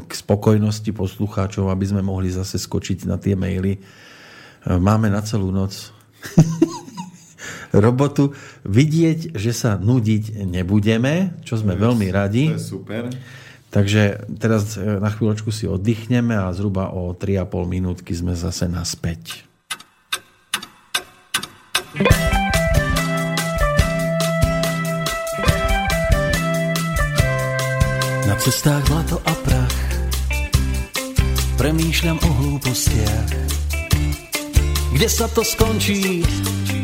[0.00, 3.76] k spokojnosti poslucháčov, aby sme mohli zase skočiť na tie maily.
[3.76, 3.80] E,
[4.80, 5.92] máme na celú noc.
[7.70, 8.32] robotu.
[8.64, 12.52] Vidieť, že sa nudiť nebudeme, čo sme to veľmi radi.
[12.52, 13.02] To je super.
[13.70, 19.44] Takže teraz e, na chvíľočku si oddychneme a zhruba o 3,5 minútky sme zase naspäť.
[28.24, 29.80] Na cestách blato a prach
[31.56, 33.32] Premýšľam o hlúpostiach
[34.92, 36.20] Kde sa to skončí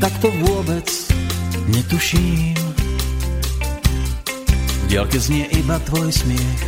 [0.02, 0.90] tak to vôbec
[1.70, 2.58] netuším.
[4.82, 6.62] V diaľke znie iba tvoj smiech,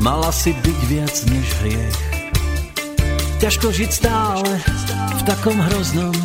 [0.00, 2.00] mala si byť viac než hriech.
[3.44, 4.48] Ťažko žiť stále
[5.20, 6.16] v takom hroznom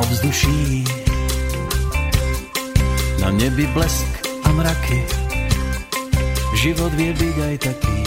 [0.00, 0.88] ovzduší.
[3.20, 4.08] Na nebi blesk
[4.48, 5.04] a mraky,
[6.56, 8.00] život vie byť aj taký.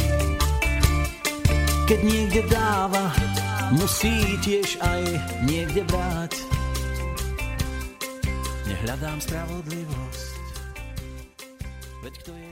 [1.86, 3.14] Keď niekde dáva,
[3.78, 5.02] musí tiež aj
[5.46, 6.63] niekde brať
[8.84, 10.36] hľadám spravodlivosť,
[12.04, 12.43] veď kto mal